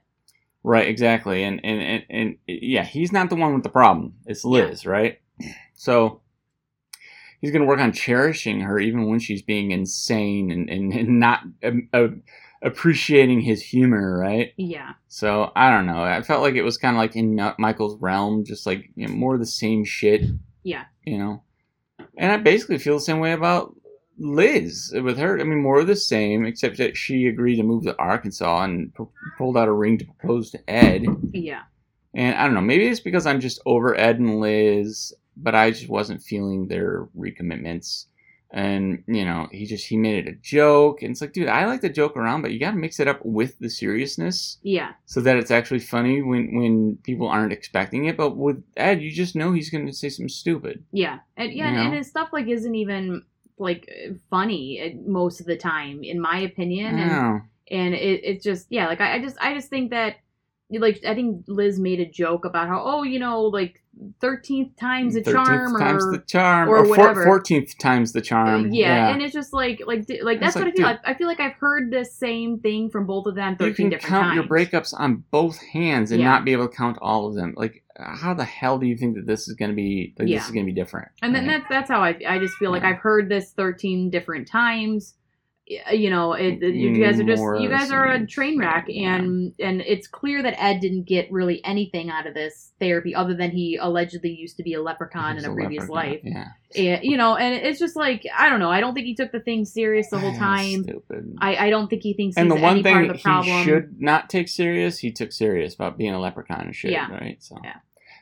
right, 0.63 0.89
exactly. 0.89 1.43
And 1.45 1.61
and 1.65 1.83
and, 1.83 2.05
and 2.09 2.37
yeah, 2.47 2.85
he's 2.85 3.13
not 3.13 3.29
the 3.29 3.37
one 3.37 3.53
with 3.55 3.63
the 3.63 3.69
problem. 3.69 4.15
It's 4.27 4.45
Liz, 4.45 4.87
right? 4.87 5.21
So 5.75 6.23
he's 7.41 7.51
going 7.51 7.61
to 7.63 7.69
work 7.69 7.81
on 7.81 7.93
cherishing 7.93 8.61
her 8.61 8.79
even 8.79 9.07
when 9.11 9.19
she's 9.19 9.43
being 9.43 9.71
insane 9.73 10.51
and 10.51 10.71
and, 10.71 10.93
and 10.95 11.21
not 11.21 11.41
um, 11.63 11.89
uh, 11.93 12.09
appreciating 12.63 13.41
his 13.41 13.63
humor, 13.63 14.19
right? 14.19 14.53
Yeah. 14.57 14.93
So 15.09 15.53
I 15.57 15.71
don't 15.71 15.87
know. 15.87 16.03
I 16.03 16.23
felt 16.23 16.43
like 16.43 16.55
it 16.55 16.63
was 16.63 16.79
kind 16.79 16.97
of 16.97 17.01
like 17.01 17.17
in 17.17 17.35
Michael's 17.59 18.01
realm, 18.01 18.45
just 18.45 18.67
like 18.67 18.91
you 18.97 19.07
know, 19.07 19.15
more 19.15 19.35
of 19.35 19.41
the 19.41 19.47
same 19.47 19.85
shit. 19.85 20.23
Yeah. 20.63 20.85
You 21.05 21.19
know, 21.19 21.43
and 22.17 22.33
I 22.33 22.37
basically 22.39 22.79
feel 22.79 22.95
the 22.95 23.01
same 23.01 23.21
way 23.21 23.33
about 23.33 23.75
Liz 24.19 24.93
with 24.95 25.19
her. 25.19 25.39
I 25.39 25.45
mean, 25.45 25.63
more 25.63 25.81
of 25.81 25.87
the 25.87 25.97
same, 25.97 26.45
except 26.47 26.79
that 26.79 26.97
she 26.97 27.27
agreed 27.27 27.57
to 27.57 27.63
move 27.63 27.85
to 27.85 27.99
Arkansas 27.99 28.65
and 28.65 28.95
p- 28.95 29.05
pulled 29.37 29.57
out 29.57 29.69
a 29.69 29.73
ring 29.73 29.99
to 29.99 30.05
propose 30.05 30.51
to 30.51 30.71
Ed. 30.71 31.05
Yeah. 31.33 31.63
And 32.15 32.35
I 32.35 32.45
don't 32.45 32.55
know. 32.55 32.63
Maybe 32.63 32.87
it's 32.87 33.01
because 33.01 33.27
I'm 33.27 33.41
just 33.41 33.61
over 33.67 33.95
Ed 33.95 34.19
and 34.19 34.41
Liz, 34.41 35.13
but 35.37 35.55
I 35.55 35.71
just 35.71 35.89
wasn't 35.89 36.23
feeling 36.23 36.67
their 36.67 37.09
recommitments. 37.17 38.07
And 38.57 39.05
you 39.07 39.25
know, 39.27 39.49
he 39.53 39.67
just 39.67 39.87
he 39.87 39.99
made 39.99 40.27
it 40.27 40.33
a 40.33 40.37
joke, 40.41 41.03
and 41.03 41.11
it's 41.11 41.21
like, 41.21 41.35
dude, 41.35 41.47
I 41.49 41.67
like 41.67 41.83
to 41.83 41.91
joke 41.91 42.17
around, 42.17 42.41
but 42.41 42.53
you 42.53 42.59
got 42.59 42.71
to 42.71 42.77
mix 42.79 42.99
it 42.99 43.07
up 43.07 43.21
with 43.23 43.59
the 43.59 43.69
seriousness 43.69 44.57
Yeah. 44.63 44.93
so 45.05 45.21
that 45.21 45.37
it's 45.37 45.51
actually 45.51 45.81
funny 45.81 46.23
when 46.23 46.57
when 46.57 46.97
people 47.03 47.29
aren't 47.29 47.53
expecting 47.53 48.07
it. 48.07 48.17
But 48.17 48.37
with 48.39 48.65
Ed, 48.79 49.03
you 49.03 49.13
just 49.13 49.37
know 49.37 49.53
he's 49.53 49.69
going 49.69 49.87
to 49.87 49.93
say 49.93 50.09
something 50.09 50.31
stupid. 50.31 50.85
Yeah. 50.91 51.19
And 51.37 51.53
yeah, 51.53 51.71
You 51.71 51.79
and 51.81 51.95
his 51.95 52.09
stuff 52.09 52.31
like 52.33 52.47
isn't 52.49 52.75
even 52.75 53.25
like 53.59 53.91
funny 54.31 54.81
uh, 54.81 55.09
most 55.11 55.41
of 55.41 55.47
the 55.47 55.57
time, 55.59 56.03
in 56.03 56.19
my 56.19 56.39
opinion. 56.39 56.99
And 56.99 57.43
and 57.71 57.95
it, 57.95 58.21
it's 58.25 58.43
just 58.45 58.69
yeah, 58.71 58.87
like 58.87 59.03
I, 59.03 59.17
I 59.17 59.19
just 59.21 59.37
I 59.39 59.53
just 59.55 59.69
think 59.69 59.91
that 59.91 60.17
like 60.71 61.05
I 61.07 61.15
think 61.15 61.45
Liz 61.47 61.79
made 61.79 62.01
a 62.01 62.07
joke 62.07 62.45
about 62.45 62.69
how 62.69 62.83
oh 62.85 63.03
you 63.05 63.19
know 63.19 63.43
like 63.43 63.83
thirteenth 64.21 64.77
times 64.77 65.15
the 65.15 65.23
13th 65.23 65.33
charm 65.33 65.79
times 65.79 66.05
or 66.05 66.13
the 66.13 66.19
charm, 66.27 66.69
or 66.69 66.87
or 66.87 67.25
fourteenth 67.25 67.79
times 67.79 68.13
the 68.13 68.21
charm. 68.21 68.65
Uh, 68.67 68.69
yeah, 68.73 69.09
and 69.09 69.23
it's 69.23 69.33
just 69.33 69.53
like 69.53 69.81
like 69.87 70.05
like 70.23 70.41
that's 70.41 70.57
It's 70.57 70.65
what 70.65 70.69
I 70.69 70.73
feel. 70.73 70.87
I, 70.87 70.99
I 71.05 71.15
feel 71.15 71.29
like 71.29 71.41
I've 71.41 71.55
heard 71.55 71.91
the 71.91 72.05
same 72.05 72.59
thing 72.61 72.91
from 72.91 73.07
both 73.07 73.27
of 73.27 73.35
them 73.37 73.57
you 73.61 73.73
can 73.75 73.91
count 73.91 74.03
times. 74.03 74.35
your 74.35 74.45
breakups 74.45 74.93
on 74.99 75.25
both 75.31 75.59
hands 75.59 76.11
and 76.11 76.21
Yeah. 76.21 76.29
not 76.29 76.45
be 76.45 76.53
able 76.53 76.69
to 76.69 76.77
count 76.77 76.99
all 77.01 77.29
of 77.29 77.37
them. 77.37 77.55
Like, 77.57 77.85
how 77.99 78.35
the 78.35 78.45
hell 78.45 78.79
do 78.79 78.87
you 78.87 78.97
think 78.97 79.17
that 79.17 79.27
this 79.27 79.49
is 79.49 79.55
going 79.55 79.71
to 79.71 79.75
be? 79.77 80.15
Like, 80.19 80.29
Yeah. 80.29 80.39
this 80.39 80.47
is 80.47 80.53
going 80.53 80.67
to 80.67 80.73
be 80.73 80.79
different. 80.79 81.09
And 81.23 81.35
then 81.35 81.47
right? 81.47 81.59
that's 81.61 81.69
that's 81.71 81.91
how 81.91 82.03
I 82.03 82.19
I 82.29 82.39
just 82.39 82.55
feel 82.57 82.71
like 82.73 82.83
I've 82.85 82.99
heard 82.99 83.29
this 83.29 83.53
thirteen 83.53 84.11
different 84.11 84.49
times. 84.49 85.15
Y- 85.69 85.93
You 85.95 86.11
know, 86.11 86.33
it, 86.35 86.63
you 86.63 87.03
guys 87.05 87.19
are 87.19 87.25
just 87.25 87.41
More 87.41 87.57
you 87.57 87.69
guys 87.69 87.91
are 87.91 88.05
a 88.07 88.25
train 88.27 88.57
wreck, 88.59 88.87
shit, 88.87 88.97
yeah. 88.97 89.17
and 89.17 89.53
and 89.59 89.81
it's 89.81 90.07
clear 90.07 90.43
that 90.43 90.55
Ed 90.63 90.79
didn't 90.81 91.05
get 91.05 91.31
really 91.33 91.65
anything 91.65 92.09
out 92.09 92.27
of 92.27 92.35
this 92.35 92.73
therapy 92.79 93.15
other 93.17 93.35
than 93.35 93.51
he 93.51 93.77
allegedly 93.77 94.31
used 94.31 94.57
to 94.59 94.63
be 94.63 94.75
a 94.75 94.81
leprechaun 94.83 95.39
in 95.39 95.45
a 95.45 95.53
previous 95.53 95.89
leprechaun. 95.89 96.13
life. 96.13 96.21
Yeah, 96.75 96.95
And, 96.97 97.05
you 97.05 97.17
know, 97.17 97.35
and 97.37 97.53
it's 97.55 97.81
just 97.81 97.97
like 97.97 98.25
I 98.37 98.49
don't 98.49 98.61
know. 98.61 98.71
I 98.71 98.81
don't 98.81 98.95
think 98.95 99.07
he 99.07 99.15
took 99.17 99.33
the 99.33 99.41
thing 99.41 99.65
serious 99.65 100.09
the 100.11 100.19
whole 100.21 100.33
Yeah, 100.33 100.39
time. 100.39 100.83
Stupid. 100.85 101.35
I, 101.41 101.57
I 101.67 101.71
don't 101.71 101.89
think 101.89 102.03
he 102.03 102.15
thinks 102.15 102.37
and 102.37 102.49
the 102.51 102.55
one 102.55 102.83
thing 102.85 103.11
of 103.11 103.17
the 103.17 103.23
problem. 103.23 103.57
he 103.59 103.65
should 103.65 104.01
not 104.01 104.31
take 104.31 104.49
serious, 104.49 104.99
he 105.01 105.11
took 105.11 105.33
serious 105.33 105.75
about 105.75 105.99
being 105.99 106.15
a 106.15 106.21
leprechaun 106.21 106.67
and 106.67 106.77
shit. 106.77 106.93
Yeah. 106.93 107.11
Right. 107.11 107.43
So. 107.43 107.57
Yeah. 107.65 107.77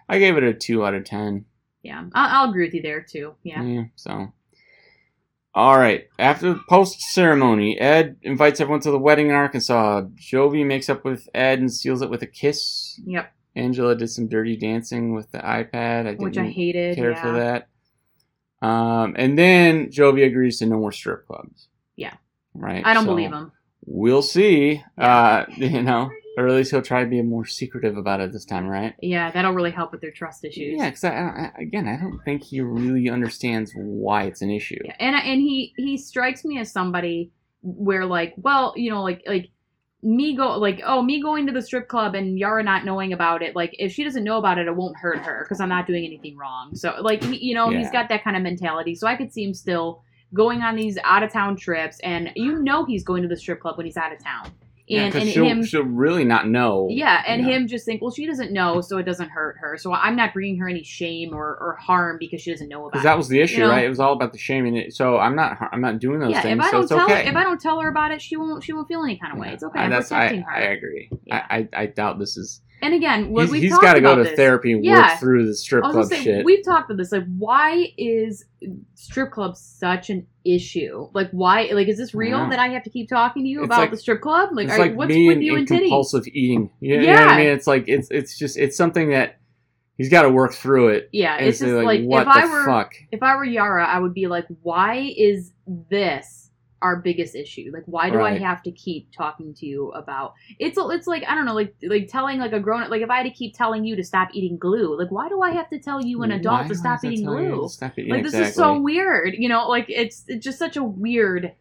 I 0.09 0.19
gave 0.19 0.37
it 0.39 0.45
a 0.45 0.55
two 0.55 0.85
out 0.87 0.95
of 0.95 1.05
ten. 1.05 1.45
Yeah, 1.83 2.05
I'll, 2.15 2.45
I'll 2.45 2.51
agree 2.51 2.65
with 2.65 2.73
you 2.75 2.81
there 2.81 3.03
too. 3.03 3.35
Yeah, 3.43 3.85
so. 3.97 4.33
All 5.55 5.79
right. 5.79 6.09
After 6.19 6.55
the 6.55 6.61
post 6.69 7.01
ceremony, 7.01 7.79
Ed 7.79 8.17
invites 8.23 8.61
everyone 8.61 8.81
to 8.81 8.91
the 8.91 8.99
wedding 8.99 9.29
in 9.29 9.35
Arkansas. 9.35 10.03
Jovi 10.17 10.67
makes 10.67 10.89
up 10.89 11.05
with 11.05 11.29
Ed 11.33 11.61
and 11.61 11.73
seals 11.73 12.03
it 12.03 12.11
with 12.11 12.23
a 12.23 12.27
kiss. 12.27 13.01
yep. 13.05 13.33
Angela 13.57 13.95
did 13.95 14.09
some 14.09 14.27
dirty 14.27 14.57
dancing 14.57 15.15
with 15.15 15.31
the 15.31 15.39
iPad. 15.39 16.01
I 16.01 16.11
didn't 16.11 16.23
Which 16.23 16.39
I 16.39 16.47
hated. 16.47 16.97
care 16.97 17.13
yeah. 17.13 17.23
for 17.23 17.33
that. 17.33 17.69
Um, 18.67 19.15
and 19.17 19.39
then 19.39 19.91
Jovi 19.91 20.27
agrees 20.27 20.59
to 20.59 20.67
no 20.67 20.79
more 20.79 20.91
strip 20.91 21.27
clubs. 21.27 21.69
Yeah. 21.95 22.15
Right. 22.55 22.85
I 22.85 22.95
don't 22.95 23.05
so 23.05 23.11
believe 23.11 23.31
him. 23.31 23.53
We'll 23.87 24.23
see. 24.23 24.83
Uh, 24.99 25.45
you 25.57 25.83
know, 25.83 26.11
or 26.37 26.49
at 26.49 26.55
least 26.55 26.71
he'll 26.71 26.83
try 26.83 27.03
to 27.03 27.09
be 27.09 27.23
more 27.23 27.45
secretive 27.45 27.97
about 27.97 28.21
it 28.21 28.33
this 28.33 28.45
time, 28.45 28.67
right? 28.67 28.95
Yeah, 29.01 29.31
that'll 29.31 29.53
really 29.53 29.71
help 29.71 29.93
with 29.93 30.01
their 30.01 30.11
trust 30.11 30.45
issues. 30.45 30.75
Yeah, 30.77 30.91
because 30.91 31.05
I, 31.05 31.11
I, 31.11 31.53
again, 31.61 31.87
I 31.87 31.97
don't 31.97 32.21
think 32.25 32.43
he 32.43 32.61
really 32.61 33.09
understands 33.09 33.73
why 33.75 34.25
it's 34.25 34.43
an 34.43 34.51
issue. 34.51 34.79
Yeah, 34.85 34.97
and 34.99 35.15
and 35.17 35.41
he 35.41 35.73
he 35.77 35.97
strikes 35.97 36.45
me 36.45 36.59
as 36.59 36.73
somebody 36.73 37.33
where 37.63 38.05
like, 38.05 38.35
well, 38.37 38.75
you 38.77 38.91
know, 38.91 39.03
like 39.03 39.23
like 39.27 39.49
me 40.03 40.37
go 40.37 40.59
like 40.59 40.83
oh 40.85 41.01
me 41.01 41.23
going 41.23 41.47
to 41.47 41.53
the 41.53 41.63
strip 41.63 41.89
club 41.89 42.15
and 42.15 42.39
Yara 42.39 42.63
not 42.63 42.85
knowing 42.85 43.15
about 43.15 43.41
it 43.41 43.57
like 43.57 43.75
if 43.79 43.91
she 43.91 44.05
doesn't 44.05 44.23
know 44.23 44.37
about 44.37 44.59
it 44.59 44.67
it 44.67 44.77
won't 44.77 44.95
hurt 44.99 45.17
her 45.19 45.45
because 45.45 45.61
I'm 45.61 45.71
not 45.71 45.87
doing 45.87 46.05
anything 46.05 46.37
wrong 46.37 46.75
so 46.75 46.95
like 47.01 47.25
he, 47.25 47.39
you 47.39 47.55
know 47.55 47.71
he's 47.71 47.91
got 47.91 48.11
that 48.11 48.23
kind 48.23 48.37
of 48.37 48.43
mentality 48.43 48.95
so 48.95 49.07
I 49.07 49.17
could 49.17 49.33
see 49.33 49.45
him 49.45 49.55
still 49.55 50.03
going 50.35 50.61
on 50.61 50.77
these 50.77 50.99
out 51.05 51.23
of 51.23 51.33
town 51.33 51.57
trips 51.57 52.01
and 52.01 52.31
you 52.37 52.63
know 52.63 52.85
he's 52.85 53.03
going 53.03 53.23
to 53.23 53.29
the 53.29 53.37
strip 53.37 53.61
club 53.61 53.79
when 53.79 53.87
he's 53.87 53.97
out 53.97 54.13
of 54.13 54.23
town 54.23 54.45
Yeah, 54.45 54.64
and 54.91 55.13
'cause 55.13 55.23
and 55.23 55.31
she'll, 55.31 55.45
him 55.47 55.65
she'll 55.65 55.83
really 55.83 56.25
not 56.25 56.47
know. 56.49 56.89
yeah, 56.91 57.23
and 57.27 57.43
you 57.43 57.49
know. 57.49 57.55
him 57.55 57.67
just 57.69 57.87
think, 57.87 58.03
well, 58.03 58.11
she 58.11 58.27
doesn't 58.27 58.53
know, 58.53 58.81
so 58.83 58.99
it 58.99 59.05
doesn't 59.05 59.31
hurt 59.31 59.57
her. 59.59 59.79
So 59.79 59.93
I'm 59.95 60.15
not 60.15 60.35
bringing 60.35 60.59
her 60.59 60.69
any 60.69 60.83
shame 60.83 61.33
or, 61.33 61.57
or 61.61 61.77
harm 61.81 62.19
because 62.19 62.43
she 62.43 62.51
doesn't 62.51 62.69
know 62.69 62.81
about 62.83 62.93
Because 62.93 63.05
that 63.05 63.17
was 63.17 63.29
the 63.29 63.41
issue, 63.41 63.61
know? 63.61 63.71
right? 63.71 63.85
It 63.85 63.89
was 63.89 64.01
all 64.01 64.13
about 64.13 64.33
the 64.33 64.39
shaming. 64.39 64.77
It. 64.77 64.93
So 64.95 65.19
I'm 65.19 65.35
not, 65.35 65.57
I'm 65.73 65.81
not 65.81 66.01
doing 66.01 66.21
those 66.21 66.33
yeah, 66.33 66.43
things. 66.43 66.59
if 66.59 66.65
I 66.65 66.67
so 66.67 66.73
don't 66.73 66.83
it's 66.83 66.89
tell 66.91 67.05
okay. 67.05 67.23
her, 67.25 67.31
if 67.31 67.37
I 67.37 67.43
don't 67.45 67.61
tell 67.61 67.81
her 67.81 67.89
about 67.89 68.11
it, 68.13 68.21
she 68.21 68.37
won't 68.37 68.63
she 68.63 68.73
won't 68.75 68.87
feel 68.89 69.03
any 69.03 69.17
kind 69.17 69.33
of 69.33 69.39
way. 69.39 69.49
Yeah. 69.49 69.55
It's 69.55 69.63
okay. 69.63 69.79
I'm 69.81 69.91
protecting 69.91 70.41
I, 70.43 70.43
her. 70.43 70.51
I 70.53 70.61
agree. 70.73 71.11
Yeah. 71.25 71.47
I, 71.49 71.57
I, 71.57 71.69
I 71.83 71.87
doubt 71.87 72.19
this 72.19 72.37
is. 72.37 72.61
and 72.83 72.93
again, 72.93 73.31
what 73.31 73.43
He's, 73.45 73.51
we've 73.53 73.63
he's 73.63 73.79
got 73.79 73.95
to 73.95 74.03
go 74.03 74.15
to 74.17 74.25
this. 74.25 74.37
therapy 74.37 74.73
and 74.73 74.85
Yeah. 74.85 75.13
work 75.13 75.19
through 75.21 75.47
the 75.47 75.55
strip 75.55 75.85
club 75.85 76.07
say 76.09 76.23
shit. 76.23 76.45
we've 76.45 76.63
talked 76.65 76.91
about 76.91 76.99
this. 76.99 77.11
Like, 77.13 77.25
why 77.39 77.87
is 77.97 78.45
strip 78.95 79.31
clubs 79.31 79.61
such 79.61 80.11
an 80.11 80.27
issue? 80.45 81.09
Like, 81.15 81.31
why? 81.31 81.71
Like, 81.73 81.89
is 81.89 81.99
this 81.99 82.15
real 82.15 82.39
Yeah. 82.39 82.51
that 82.51 82.59
I 82.59 82.69
have 82.69 82.83
to 82.85 82.91
keep 82.91 83.09
talking 83.09 83.43
to 83.45 83.49
you 83.49 83.61
It's 83.61 83.67
about 83.67 83.79
like- 83.81 83.91
the 83.91 83.97
strip 83.97 84.21
club? 84.21 84.51
Like, 84.53 84.69
are, 84.69 84.79
like 84.79 84.95
what's 84.97 85.09
with 85.09 85.17
and, 85.17 85.43
you 85.43 85.53
and 85.57 85.61
and 85.61 85.69
titties? 85.69 85.81
compulsive 85.83 86.27
eating. 86.29 86.71
You 86.81 86.97
know, 86.97 87.03
you 87.03 87.07
know 87.09 87.15
what 87.15 87.29
I 87.29 87.37
mean? 87.39 87.49
It's 87.49 87.67
like 87.67 87.85
it's 87.89 88.09
it's 88.11 88.39
just 88.39 88.57
it's 88.59 88.77
something 88.77 89.11
that 89.11 89.37
he's 89.97 90.09
got 90.09 90.23
to 90.23 90.31
work 90.31 90.53
through 90.53 90.89
it. 90.89 91.09
Yeah, 91.13 91.37
it's 91.39 91.59
just 91.61 91.73
like, 91.73 92.03
what 92.03 92.27
if 92.27 92.35
the 92.35 92.41
I 92.41 92.47
were 92.47 92.65
fuck? 92.67 92.95
if 93.13 93.23
I 93.23 93.37
were 93.37 93.45
Yara, 93.45 93.87
I 93.87 93.99
would 93.99 94.15
be 94.15 94.27
like, 94.27 94.47
why 94.63 95.13
is 95.17 95.53
this 95.91 96.51
our 96.83 96.97
biggest 97.01 97.35
issue? 97.35 97.71
Like, 97.73 97.85
why 97.87 98.11
do 98.11 98.17
Right. 98.19 98.41
I 98.41 98.45
have 98.47 98.63
to 98.65 98.73
keep 98.73 99.11
talking 99.17 99.55
to 99.55 99.67
you 99.67 99.91
about? 99.93 100.35
It's 100.59 100.77
it's 100.79 101.07
like 101.07 101.25
I 101.27 101.35
don't 101.35 101.47
know, 101.47 101.55
like 101.55 101.75
like 101.89 102.09
telling 102.09 102.39
like 102.41 102.53
a 102.53 102.61
grown 102.61 102.83
up. 102.83 102.91
Like 102.91 103.03
if 103.03 103.11
I 103.11 103.19
had 103.19 103.23
to 103.25 103.31
keep 103.31 103.55
telling 103.57 103.85
you 103.85 103.97
to 103.97 104.05
stop 104.05 104.29
eating 104.35 104.59
glue, 104.59 104.99
like 104.99 105.11
why 105.11 105.29
do 105.29 105.41
I 105.41 105.51
have 105.53 105.71
to 105.71 105.79
tell 105.79 106.05
you 106.05 106.23
an 106.23 106.31
adult 106.33 106.63
Why 106.63 106.69
to 106.69 106.75
stop 106.75 107.05
eating 107.05 107.25
tell 107.25 107.41
you 107.41 107.49
to 107.49 107.55
glue? 107.57 107.69
stop? 107.69 107.93
Yeah, 107.97 108.15
Like 108.15 108.23
this 108.23 108.35
exactly. 108.35 108.49
is 108.51 108.55
so 108.57 108.79
weird, 108.81 109.35
you 109.39 109.49
know. 109.49 109.69
Like 109.69 109.87
it's 109.89 110.25
it's 110.29 110.45
just 110.45 110.59
such 110.59 110.77
a 110.77 110.83
weird 110.85 111.53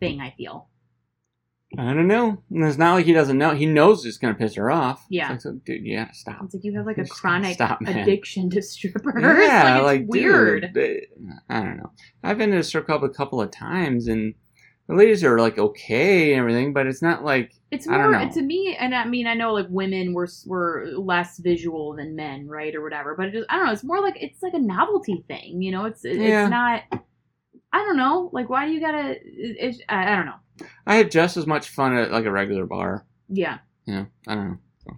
thing. 0.00 0.20
I 0.20 0.34
feel. 0.36 0.68
I 1.76 1.92
don't 1.92 2.06
know. 2.06 2.42
It's 2.50 2.78
not 2.78 2.94
like 2.94 3.06
he 3.06 3.12
doesn't 3.12 3.36
know. 3.36 3.50
He 3.54 3.66
knows 3.66 4.06
it's 4.06 4.18
gonna 4.18 4.34
piss 4.34 4.54
her 4.54 4.70
off. 4.70 5.00
It's 5.00 5.06
Yeah. 5.10 5.30
like, 5.30 5.40
so, 5.40 5.52
dude, 5.66 5.84
Yeah, 5.84 6.10
stop. 6.12 6.42
It's 6.44 6.54
like 6.54 6.64
you 6.64 6.74
have 6.76 6.86
like 6.86 6.96
a 6.96 7.04
chronic 7.04 7.54
stop, 7.54 7.80
addiction 7.82 8.48
to 8.50 8.62
strippers. 8.62 9.14
Yeah, 9.22 9.80
like, 9.80 10.02
it's 10.02 10.10
dude, 10.12 10.22
weird. 10.24 10.70
they- 10.74 11.06
I 11.50 11.60
don't 11.62 11.76
know. 11.76 11.90
I've 12.22 12.38
been 12.38 12.52
to 12.52 12.58
a 12.58 12.62
strip 12.62 12.86
club 12.86 13.02
a 13.02 13.08
couple 13.10 13.42
of 13.42 13.50
times, 13.50 14.06
and 14.06 14.34
the 14.88 14.94
ladies 14.94 15.24
are 15.24 15.38
like 15.38 15.58
okay 15.58 16.32
and 16.32 16.40
everything, 16.40 16.72
but 16.72 16.86
it's 16.86 17.02
not 17.02 17.24
like 17.24 17.52
It's 17.70 17.88
I 17.88 17.98
don't 17.98 18.12
more 18.12 18.24
know. 18.24 18.30
to 18.32 18.42
me, 18.42 18.76
and 18.78 18.94
I 18.94 19.04
mean, 19.06 19.26
I 19.26 19.34
know 19.34 19.52
like 19.52 19.66
women 19.68 20.12
were 20.14 20.28
were 20.46 20.86
less 20.96 21.38
visual 21.38 21.94
than 21.96 22.14
men, 22.16 22.46
right, 22.46 22.74
or 22.74 22.82
whatever. 22.82 23.14
But 23.16 23.26
it 23.28 23.32
just, 23.32 23.46
I 23.50 23.56
don't 23.56 23.66
know. 23.66 23.72
It's 23.72 23.84
more 23.84 24.00
like 24.00 24.16
it's 24.22 24.42
like 24.42 24.54
a 24.54 24.58
novelty 24.58 25.24
thing, 25.28 25.60
you 25.62 25.72
know. 25.72 25.84
It's 25.86 26.04
it- 26.04 26.16
Yeah. 26.16 26.42
it's 26.44 26.50
not. 26.50 26.82
I 27.72 27.78
don't 27.84 27.96
know. 27.96 28.30
Like, 28.32 28.48
why 28.48 28.66
do 28.66 28.72
you 28.72 28.80
gotta? 28.80 29.10
It, 29.12 29.20
it's 29.24 29.80
I, 29.88 30.12
I 30.12 30.16
don't 30.16 30.26
know. 30.26 30.66
I 30.86 30.94
had 30.96 31.10
just 31.10 31.36
as 31.36 31.46
much 31.46 31.68
fun 31.68 31.94
at 31.96 32.10
like 32.12 32.24
a 32.24 32.30
regular 32.30 32.64
bar. 32.66 33.04
Yeah. 33.28 33.58
Yeah, 33.86 34.06
I 34.26 34.34
don't 34.34 34.48
know. 34.50 34.58
So, 34.84 34.96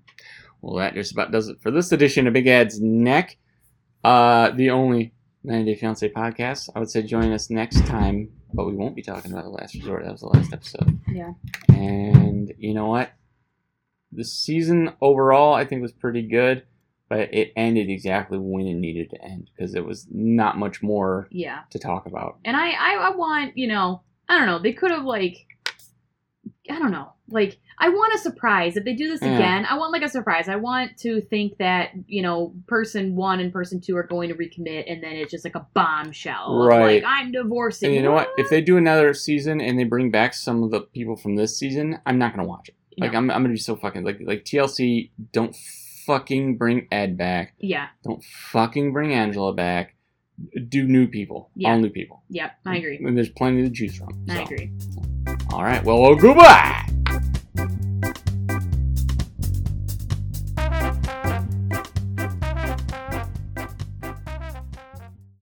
well, 0.62 0.76
that 0.76 0.94
just 0.94 1.12
about 1.12 1.32
does 1.32 1.48
it 1.48 1.60
for 1.60 1.70
this 1.70 1.92
edition 1.92 2.26
of 2.26 2.32
Big 2.34 2.46
Ed's 2.46 2.80
Neck. 2.80 3.36
Uh, 4.04 4.50
the 4.50 4.70
only 4.70 5.12
90 5.44 5.72
Day 5.74 5.78
Fiance 5.80 6.08
podcast. 6.10 6.68
I 6.74 6.78
would 6.78 6.90
say 6.90 7.02
join 7.02 7.32
us 7.32 7.50
next 7.50 7.84
time, 7.86 8.28
but 8.52 8.66
we 8.66 8.74
won't 8.74 8.96
be 8.96 9.02
talking 9.02 9.32
about 9.32 9.44
the 9.44 9.50
last 9.50 9.74
resort. 9.74 10.04
That 10.04 10.12
was 10.12 10.20
the 10.20 10.28
last 10.28 10.52
episode. 10.52 10.98
Yeah. 11.08 11.32
And 11.68 12.52
you 12.58 12.74
know 12.74 12.86
what? 12.86 13.12
The 14.12 14.24
season 14.24 14.92
overall, 15.00 15.54
I 15.54 15.64
think, 15.64 15.82
was 15.82 15.92
pretty 15.92 16.22
good, 16.22 16.64
but 17.08 17.32
it 17.34 17.52
ended 17.56 17.90
exactly 17.90 18.38
when 18.38 18.66
it 18.66 18.74
needed 18.74 19.10
to 19.10 19.22
end 19.22 19.50
because 19.54 19.74
it 19.74 19.84
was 19.84 20.06
not 20.10 20.56
much 20.56 20.82
more 20.82 21.28
Yeah. 21.30 21.60
to 21.70 21.78
talk 21.78 22.06
about. 22.06 22.38
And 22.44 22.56
I, 22.56 22.70
I, 22.70 22.94
I 22.94 23.16
want, 23.16 23.56
you 23.58 23.66
know, 23.68 24.02
I 24.28 24.38
don't 24.38 24.46
know. 24.46 24.58
They 24.58 24.72
could 24.72 24.90
have 24.90 25.04
like, 25.04 25.46
I 26.70 26.78
don't 26.78 26.90
know, 26.90 27.12
like 27.28 27.58
I 27.80 27.88
want 27.90 28.12
a 28.14 28.18
surprise. 28.18 28.76
If 28.76 28.84
they 28.84 28.94
do 28.94 29.08
this 29.08 29.22
Yeah. 29.22 29.36
again, 29.36 29.66
I 29.68 29.78
want 29.78 29.92
like 29.92 30.02
a 30.02 30.08
surprise. 30.08 30.48
I 30.48 30.56
want 30.56 30.96
to 30.98 31.20
think 31.20 31.58
that 31.58 31.90
you 32.06 32.22
know, 32.22 32.52
person 32.66 33.14
one 33.16 33.40
and 33.40 33.52
person 33.52 33.80
two 33.80 33.96
are 33.96 34.02
going 34.02 34.28
to 34.30 34.34
recommit, 34.34 34.84
and 34.90 35.02
then 35.02 35.12
it's 35.12 35.30
just 35.30 35.44
like 35.44 35.54
a 35.54 35.66
bombshell. 35.74 36.64
Right. 36.66 37.02
Like 37.02 37.04
I'm 37.06 37.32
divorcing. 37.32 37.88
And 37.88 37.96
you 37.96 38.02
know 38.02 38.12
what? 38.12 38.30
If 38.36 38.50
they 38.50 38.60
do 38.60 38.76
another 38.76 39.14
season 39.14 39.60
and 39.60 39.78
they 39.78 39.84
bring 39.84 40.10
back 40.10 40.34
some 40.34 40.62
of 40.62 40.70
the 40.70 40.80
people 40.80 41.16
from 41.16 41.36
this 41.36 41.56
season, 41.56 41.98
I'm 42.06 42.18
not 42.18 42.34
gonna 42.34 42.48
watch 42.48 42.68
it. 42.68 42.74
Like 42.98 43.12
No. 43.12 43.18
I'm, 43.18 43.30
I'm 43.30 43.42
gonna 43.42 43.54
be 43.54 43.58
so 43.58 43.76
fucking 43.76 44.02
like 44.04 44.18
like 44.20 44.44
TLC. 44.44 45.10
Don't 45.32 45.54
fucking 46.06 46.56
bring 46.56 46.88
Ed 46.90 47.16
back. 47.16 47.54
yeah. 47.58 47.88
Don't 48.02 48.24
fucking 48.24 48.92
bring 48.92 49.12
Angela 49.12 49.52
back. 49.52 49.94
Do 50.68 50.84
new 50.84 51.06
people. 51.06 51.50
Yeah. 51.54 51.72
All 51.72 51.78
new 51.80 51.90
people. 51.90 52.22
Yep. 52.30 52.52
I 52.64 52.76
agree. 52.76 52.98
And 53.04 53.16
there's 53.16 53.28
plenty 53.28 53.62
to 53.62 53.70
choose 53.70 53.96
from. 53.96 54.24
I 54.28 54.36
so. 54.36 54.42
agree. 54.42 54.70
All 55.52 55.62
right. 55.62 55.84
Well, 55.84 56.00
well 56.00 56.14
goodbye. 56.14 56.88